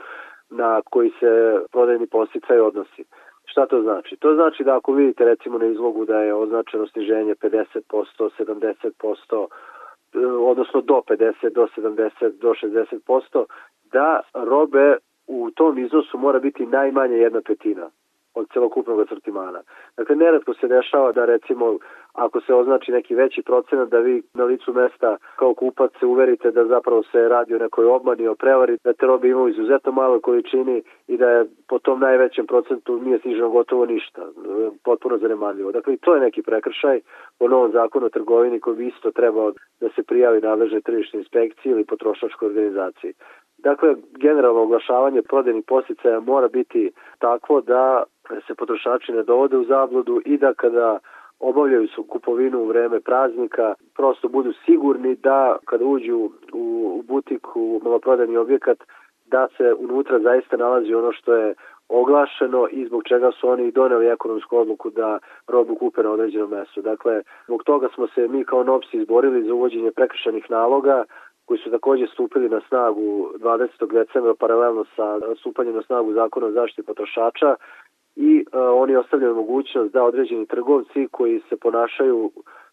na 0.50 0.82
koji 0.92 1.10
se 1.20 1.60
prodajni 1.72 2.08
posticaj 2.08 2.60
odnosi. 2.60 3.04
Šta 3.46 3.66
to 3.66 3.82
znači? 3.82 4.16
To 4.16 4.36
znači 4.36 4.64
da 4.64 4.78
ako 4.78 4.94
vidite 4.94 5.26
recimo 5.26 5.58
na 5.58 5.66
izlogu 5.66 6.06
da 6.06 6.20
je 6.22 6.34
označeno 6.34 6.88
sniženje 6.88 7.36
50%, 7.36 8.30
70%, 8.40 9.48
odnosno 10.40 10.82
do 10.82 11.02
50, 11.08 11.54
do 11.54 11.68
70, 11.78 12.32
do 12.32 12.54
60%, 12.54 13.46
da 13.92 14.22
robe 14.34 14.98
u 15.28 15.52
tom 15.52 15.78
iznosu 15.78 16.18
mora 16.18 16.40
biti 16.40 16.66
najmanje 16.66 17.16
jedna 17.16 17.42
petina 17.42 17.90
od 18.40 18.48
celokupnog 18.54 19.00
asortimana. 19.00 19.62
Dakle, 19.98 20.16
neretko 20.16 20.54
se 20.54 20.68
dešava 20.68 21.12
da 21.12 21.26
recimo 21.26 21.78
ako 22.14 22.42
se 22.42 22.54
označi 22.54 22.92
neki 22.92 23.16
veći 23.16 23.42
procenat 23.42 23.90
da 23.90 24.00
vi 24.00 24.24
na 24.34 24.44
licu 24.44 24.74
mesta 24.74 25.18
kao 25.36 25.54
kupac 25.54 25.92
se 26.00 26.06
uverite 26.06 26.52
da 26.52 26.66
zapravo 26.66 27.04
se 27.04 27.30
radi 27.30 27.56
o 27.56 27.60
nekoj 27.60 27.86
obmani, 27.86 28.28
o 28.28 28.36
prevari, 28.36 28.78
da 28.84 28.94
te 28.94 29.06
robe 29.06 29.30
imaju 29.30 29.48
izuzetno 29.48 29.92
maloj 29.92 30.22
količini 30.22 30.84
i 31.08 31.18
da 31.18 31.30
je 31.30 31.46
po 31.68 31.80
tom 31.80 32.00
najvećem 32.00 32.46
procentu 32.46 33.00
nije 33.00 33.20
sniženo 33.20 33.50
gotovo 33.50 33.86
ništa, 33.86 34.22
potpuno 34.84 35.18
zanemarljivo. 35.18 35.72
Dakle, 35.72 35.98
to 35.98 36.16
je 36.16 36.22
neki 36.22 36.42
prekršaj 36.42 37.00
po 37.40 37.48
novom 37.48 37.72
zakonu 37.72 38.06
o 38.06 38.10
trgovini 38.10 38.60
koji 38.60 38.78
bi 38.78 38.88
isto 38.88 39.12
trebao 39.12 39.52
da 39.82 39.90
se 39.96 40.04
prijavi 40.04 40.42
nadležne 40.42 40.82
tržišne 40.82 41.20
inspekcije 41.20 41.72
ili 41.72 41.86
potrošačkoj 41.86 42.48
organizaciji. 42.48 43.14
Dakle, 43.58 43.96
generalno 44.20 44.62
oglašavanje 44.62 45.22
prodajnih 45.22 45.64
posticaja 45.68 46.20
mora 46.20 46.48
biti 46.48 46.92
takvo 47.20 47.62
da 47.62 48.04
se 48.48 48.56
potrošači 48.56 49.12
ne 49.12 49.24
dovode 49.24 49.58
u 49.58 49.66
zabludu 49.66 50.22
i 50.26 50.38
da 50.38 50.54
kada 50.54 51.00
obavljaju 51.40 51.88
su 51.88 52.04
kupovinu 52.04 52.60
u 52.60 52.66
vreme 52.66 53.00
praznika, 53.00 53.74
prosto 53.96 54.28
budu 54.28 54.54
sigurni 54.66 55.16
da 55.16 55.58
kada 55.66 55.86
uđu 55.86 56.30
u, 56.54 57.04
butik, 57.08 57.56
u 57.56 57.82
maloprodajni 57.84 58.38
objekat, 58.38 58.78
da 59.26 59.48
se 59.58 59.74
unutra 59.74 60.20
zaista 60.20 60.58
nalazi 60.58 60.94
ono 60.94 61.12
što 61.12 61.36
je 61.36 61.56
oglašeno 61.90 62.68
i 62.72 62.86
zbog 62.86 63.04
čega 63.04 63.32
su 63.32 63.50
oni 63.50 63.72
doneli 63.72 64.08
ekonomsku 64.08 64.58
odluku 64.58 64.90
da 64.90 65.20
robu 65.48 65.76
kupe 65.76 66.04
na 66.04 66.12
određenom 66.12 66.50
mestu. 66.50 66.82
Dakle, 66.82 67.24
zbog 67.46 67.64
toga 67.64 67.88
smo 67.96 68.08
se 68.08 68.28
mi 68.28 68.44
kao 68.46 68.64
NOPS 68.64 68.94
izborili 68.94 69.44
za 69.44 69.54
uvođenje 69.54 69.92
prekršenih 69.92 70.46
naloga 70.50 71.04
koji 71.46 71.60
su 71.60 71.72
takođe 71.72 72.08
stupili 72.08 72.50
na 72.50 72.62
snagu 72.68 73.32
20. 73.40 73.92
decembra 73.92 74.34
paralelno 74.40 74.86
sa 74.96 75.20
stupanjem 75.40 75.76
na 75.76 75.82
snagu 75.82 76.14
zakona 76.14 76.48
o 76.48 76.52
zaštiti 76.52 76.88
potrošača 76.88 77.56
i 78.28 78.46
uh, 78.54 78.60
oni 78.82 78.96
ostavljaju 78.96 79.36
mogućnost 79.36 79.94
da 79.94 80.04
određeni 80.04 80.46
trgovci 80.46 81.08
koji 81.12 81.42
se 81.50 81.58
ponašaju 81.58 82.32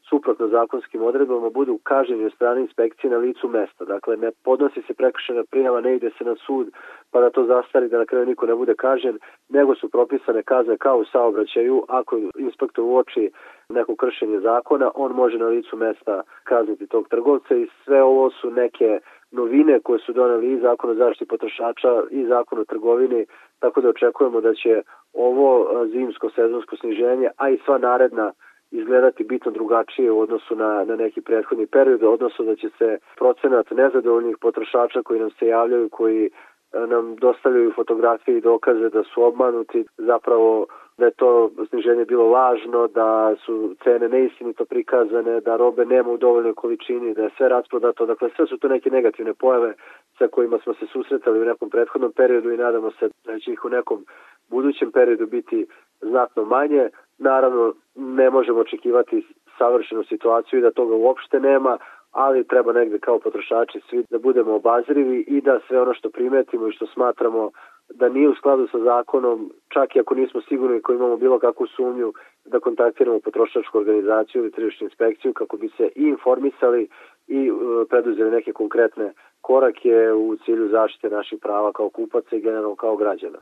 suprotno 0.08 0.48
zakonskim 0.48 1.02
odredbama 1.02 1.50
budu 1.50 1.78
kaženi 1.82 2.24
od 2.24 2.32
strane 2.32 2.60
inspekcije 2.60 3.10
na 3.10 3.16
licu 3.16 3.48
mesta. 3.48 3.84
Dakle, 3.84 4.16
ne 4.16 4.30
podnosi 4.44 4.82
se 4.86 4.94
prekršena 4.94 5.42
prijava, 5.50 5.80
ne 5.80 5.96
ide 5.96 6.10
se 6.18 6.24
na 6.24 6.34
sud 6.46 6.70
pa 7.10 7.20
da 7.20 7.30
to 7.30 7.44
zastari 7.46 7.88
da 7.88 7.98
na 7.98 8.04
kraju 8.04 8.26
niko 8.26 8.46
ne 8.46 8.54
bude 8.54 8.74
kažen, 8.74 9.18
nego 9.48 9.74
su 9.74 9.88
propisane 9.88 10.42
kazne 10.42 10.76
kao 10.76 10.98
u 10.98 11.04
saobraćaju. 11.04 11.84
Ako 11.88 12.18
inspektor 12.38 12.84
uoči 12.84 13.30
neko 13.68 13.96
kršenje 13.96 14.40
zakona, 14.40 14.90
on 14.94 15.12
može 15.12 15.38
na 15.38 15.46
licu 15.46 15.76
mesta 15.76 16.22
kazniti 16.44 16.86
tog 16.86 17.08
trgovca 17.08 17.56
i 17.56 17.68
sve 17.84 18.02
ovo 18.02 18.30
su 18.30 18.50
neke 18.50 19.00
novine 19.30 19.80
koje 19.80 19.98
su 19.98 20.12
doneli 20.12 20.52
i 20.52 20.60
zakon 20.60 20.90
o 20.90 20.94
zaštiti 20.94 21.28
potrošača 21.28 22.02
i 22.10 22.26
zakon 22.26 22.58
o 22.58 22.64
trgovini, 22.64 23.26
tako 23.58 23.80
da 23.80 23.88
očekujemo 23.88 24.40
da 24.40 24.54
će 24.54 24.82
ovo 25.12 25.68
zimsko 25.86 26.30
sezonsko 26.30 26.76
sniženje, 26.76 27.28
a 27.36 27.50
i 27.50 27.58
sva 27.64 27.78
naredna 27.78 28.32
izgledati 28.70 29.24
bitno 29.24 29.50
drugačije 29.52 30.12
u 30.12 30.20
odnosu 30.20 30.56
na, 30.56 30.84
na 30.84 30.96
neki 30.96 31.20
prethodni 31.20 31.66
period, 31.66 32.02
odnosno 32.02 32.44
da 32.44 32.56
će 32.56 32.68
se 32.78 32.98
procenat 33.16 33.70
nezadovoljnih 33.70 34.36
potrošača 34.40 35.02
koji 35.02 35.20
nam 35.20 35.30
se 35.30 35.46
javljaju, 35.46 35.88
koji 35.88 36.30
nam 36.72 37.16
dostavljaju 37.16 37.72
fotografije 37.72 38.38
i 38.38 38.40
dokaze 38.40 38.88
da 38.88 39.02
su 39.02 39.22
obmanuti, 39.22 39.84
zapravo 39.96 40.66
da 40.98 41.04
je 41.04 41.10
to 41.10 41.50
sniženje 41.68 42.04
bilo 42.04 42.26
lažno, 42.26 42.86
da 42.86 43.34
su 43.44 43.74
cene 43.84 44.08
neistinito 44.08 44.64
prikazane, 44.64 45.40
da 45.40 45.56
robe 45.56 45.84
nema 45.84 46.10
u 46.10 46.16
dovoljnoj 46.16 46.54
količini, 46.54 47.14
da 47.14 47.22
je 47.22 47.30
sve 47.36 47.48
rasprodato. 47.48 48.06
Dakle, 48.06 48.30
sve 48.36 48.46
su 48.46 48.58
to 48.58 48.68
neke 48.68 48.90
negativne 48.90 49.34
pojave 49.34 49.74
sa 50.18 50.28
kojima 50.28 50.58
smo 50.58 50.74
se 50.74 50.86
susretali 50.92 51.40
u 51.40 51.44
nekom 51.44 51.70
prethodnom 51.70 52.12
periodu 52.12 52.50
i 52.50 52.56
nadamo 52.56 52.90
se 52.90 53.08
da 53.24 53.38
će 53.38 53.52
ih 53.52 53.64
u 53.64 53.68
nekom 53.68 54.04
budućem 54.50 54.92
periodu 54.92 55.26
biti 55.26 55.66
znatno 56.00 56.44
manje. 56.44 56.88
Naravno, 57.18 57.74
ne 57.94 58.30
možemo 58.30 58.60
očekivati 58.60 59.26
savršenu 59.58 60.04
situaciju 60.04 60.58
i 60.58 60.62
da 60.62 60.70
toga 60.70 60.94
uopšte 60.94 61.40
nema, 61.40 61.78
ali 62.12 62.46
treba 62.46 62.72
negde 62.72 62.98
kao 62.98 63.18
potrošači 63.18 63.80
svi 63.90 64.04
da 64.10 64.18
budemo 64.18 64.54
obazrivi 64.54 65.24
i 65.28 65.40
da 65.40 65.60
sve 65.68 65.80
ono 65.80 65.94
što 65.94 66.10
primetimo 66.10 66.68
i 66.68 66.72
što 66.72 66.86
smatramo 66.86 67.50
da 67.94 68.08
nije 68.08 68.28
u 68.28 68.34
skladu 68.34 68.68
sa 68.72 68.78
zakonom, 68.78 69.52
čak 69.68 69.96
i 69.96 70.00
ako 70.00 70.14
nismo 70.14 70.40
sigurni 70.40 70.82
ko 70.82 70.92
imamo 70.92 71.16
bilo 71.16 71.38
kakvu 71.38 71.66
sumnju, 71.66 72.12
da 72.44 72.60
kontaktiramo 72.60 73.20
potrošačku 73.20 73.78
organizaciju 73.78 74.42
ili 74.42 74.52
tržišnu 74.52 74.84
inspekciju 74.84 75.32
kako 75.32 75.56
bi 75.56 75.68
se 75.68 75.88
i 75.96 76.02
informisali 76.02 76.88
i 77.26 77.50
preduzeli 77.88 78.30
neke 78.30 78.52
konkretne 78.52 79.12
korake 79.40 80.12
u 80.12 80.36
cilju 80.44 80.68
zaštite 80.68 81.08
naših 81.08 81.38
prava 81.42 81.72
kao 81.72 81.88
kupaca 81.90 82.36
i 82.36 82.40
generalno 82.40 82.76
kao 82.76 82.96
građana. 82.96 83.38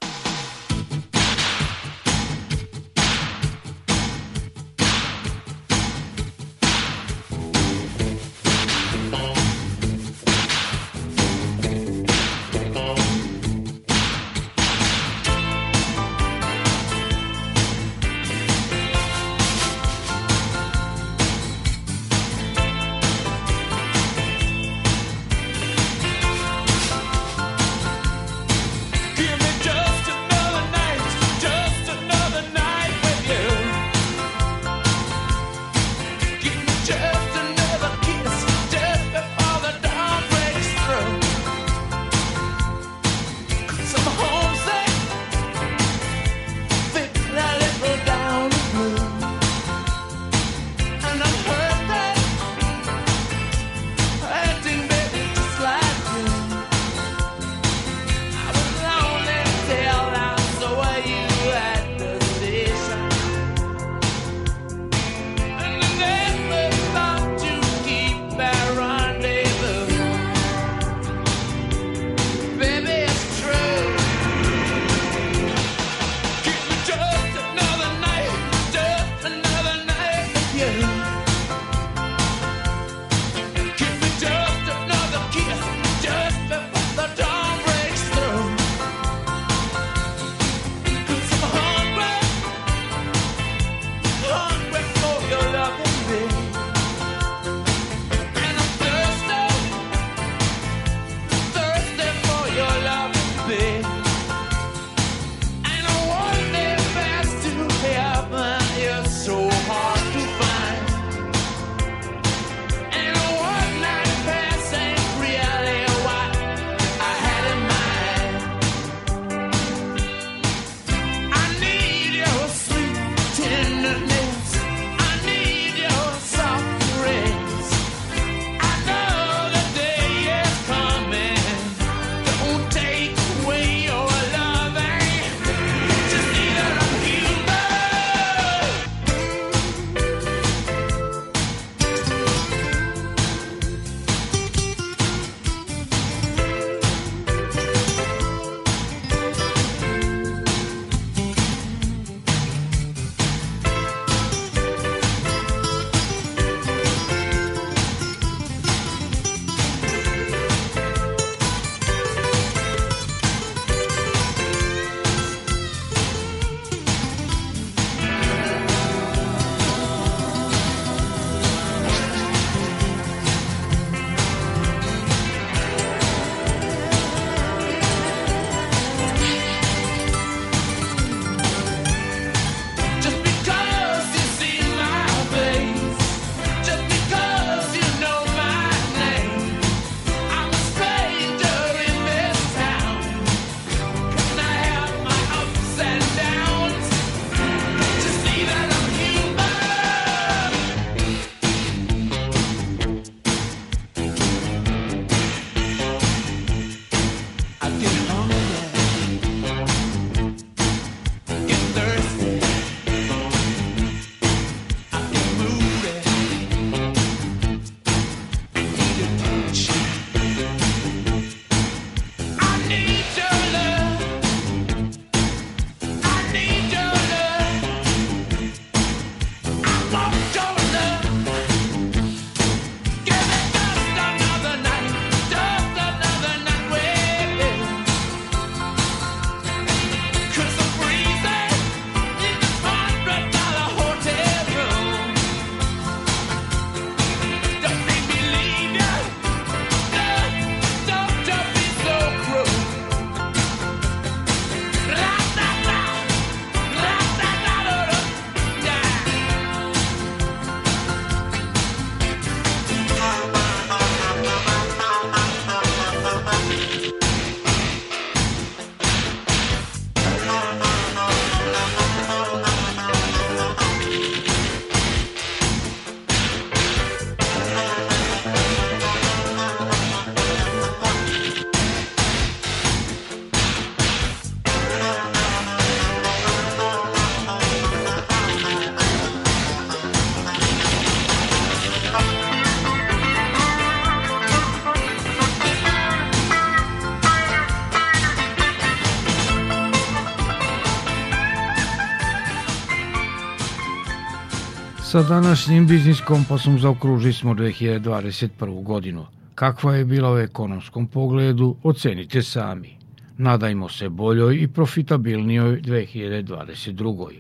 Sa 304.94 305.02
današnjim 305.02 305.66
biznis 305.66 306.00
kompasom 306.00 306.58
zaokruži 306.58 307.12
smo 307.12 307.34
2021. 307.34 308.62
godinu. 308.62 309.06
Kakva 309.34 309.74
je 309.74 309.84
bila 309.84 310.12
u 310.14 310.18
ekonomskom 310.18 310.86
pogledu, 310.86 311.56
ocenite 311.62 312.22
sami. 312.22 312.76
Nadajmo 313.18 313.68
se 313.68 313.88
boljoj 313.88 314.36
i 314.42 314.48
profitabilnijoj 314.48 315.60
2022. 315.62 317.10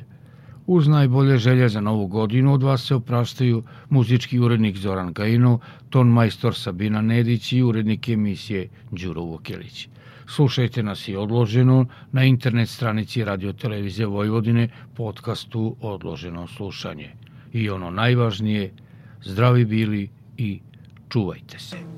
Uz 0.66 0.88
najbolje 0.88 1.38
želje 1.38 1.68
za 1.68 1.80
novu 1.80 2.06
godinu 2.06 2.54
od 2.54 2.62
vas 2.62 2.86
se 2.86 2.94
opraštaju 2.94 3.62
muzički 3.90 4.38
urednik 4.38 4.76
Zoran 4.76 5.12
Gajino, 5.12 5.58
ton 5.90 6.08
majstor 6.08 6.54
Sabina 6.54 7.00
Nedić 7.00 7.52
i 7.52 7.62
urednik 7.62 8.08
emisije 8.08 8.68
Đuro 8.90 9.22
Vokelić. 9.22 9.88
Slušajte 10.26 10.82
nas 10.82 11.08
i 11.08 11.16
odloženo 11.16 11.86
na 12.12 12.24
internet 12.24 12.68
stranici 12.68 13.24
Radio 13.24 13.52
Televizije 13.52 14.06
Vojvodine 14.06 14.68
podcastu 14.96 15.76
Odloženo 15.80 16.46
slušanje– 16.46 17.12
i 17.54 17.70
ono 17.70 17.90
najvažnije, 17.90 18.72
zdravi 19.22 19.64
bili 19.64 20.08
i 20.36 20.60
čuvajte 21.08 21.58
se. 21.58 21.93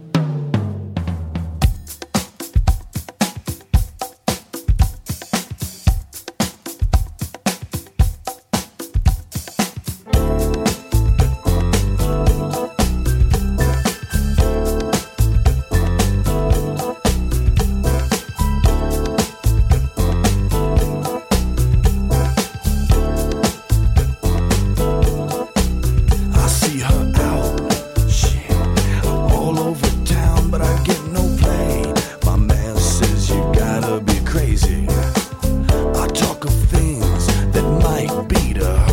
leader. 38.57 38.86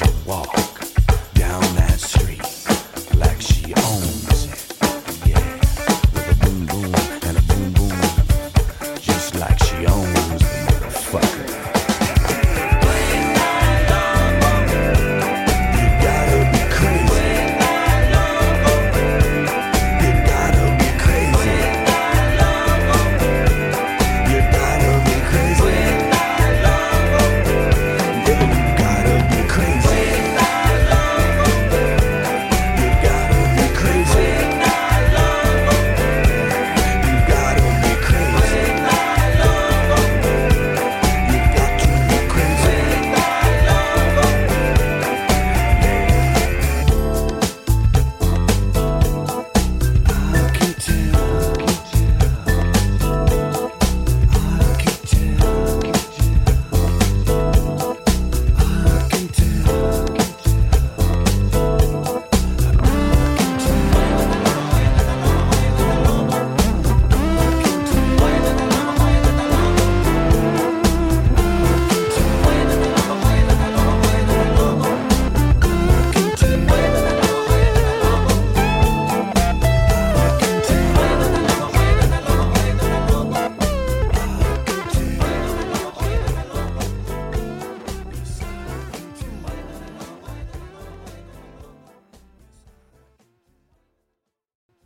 watch 0.00 0.26
walk. 0.26 0.75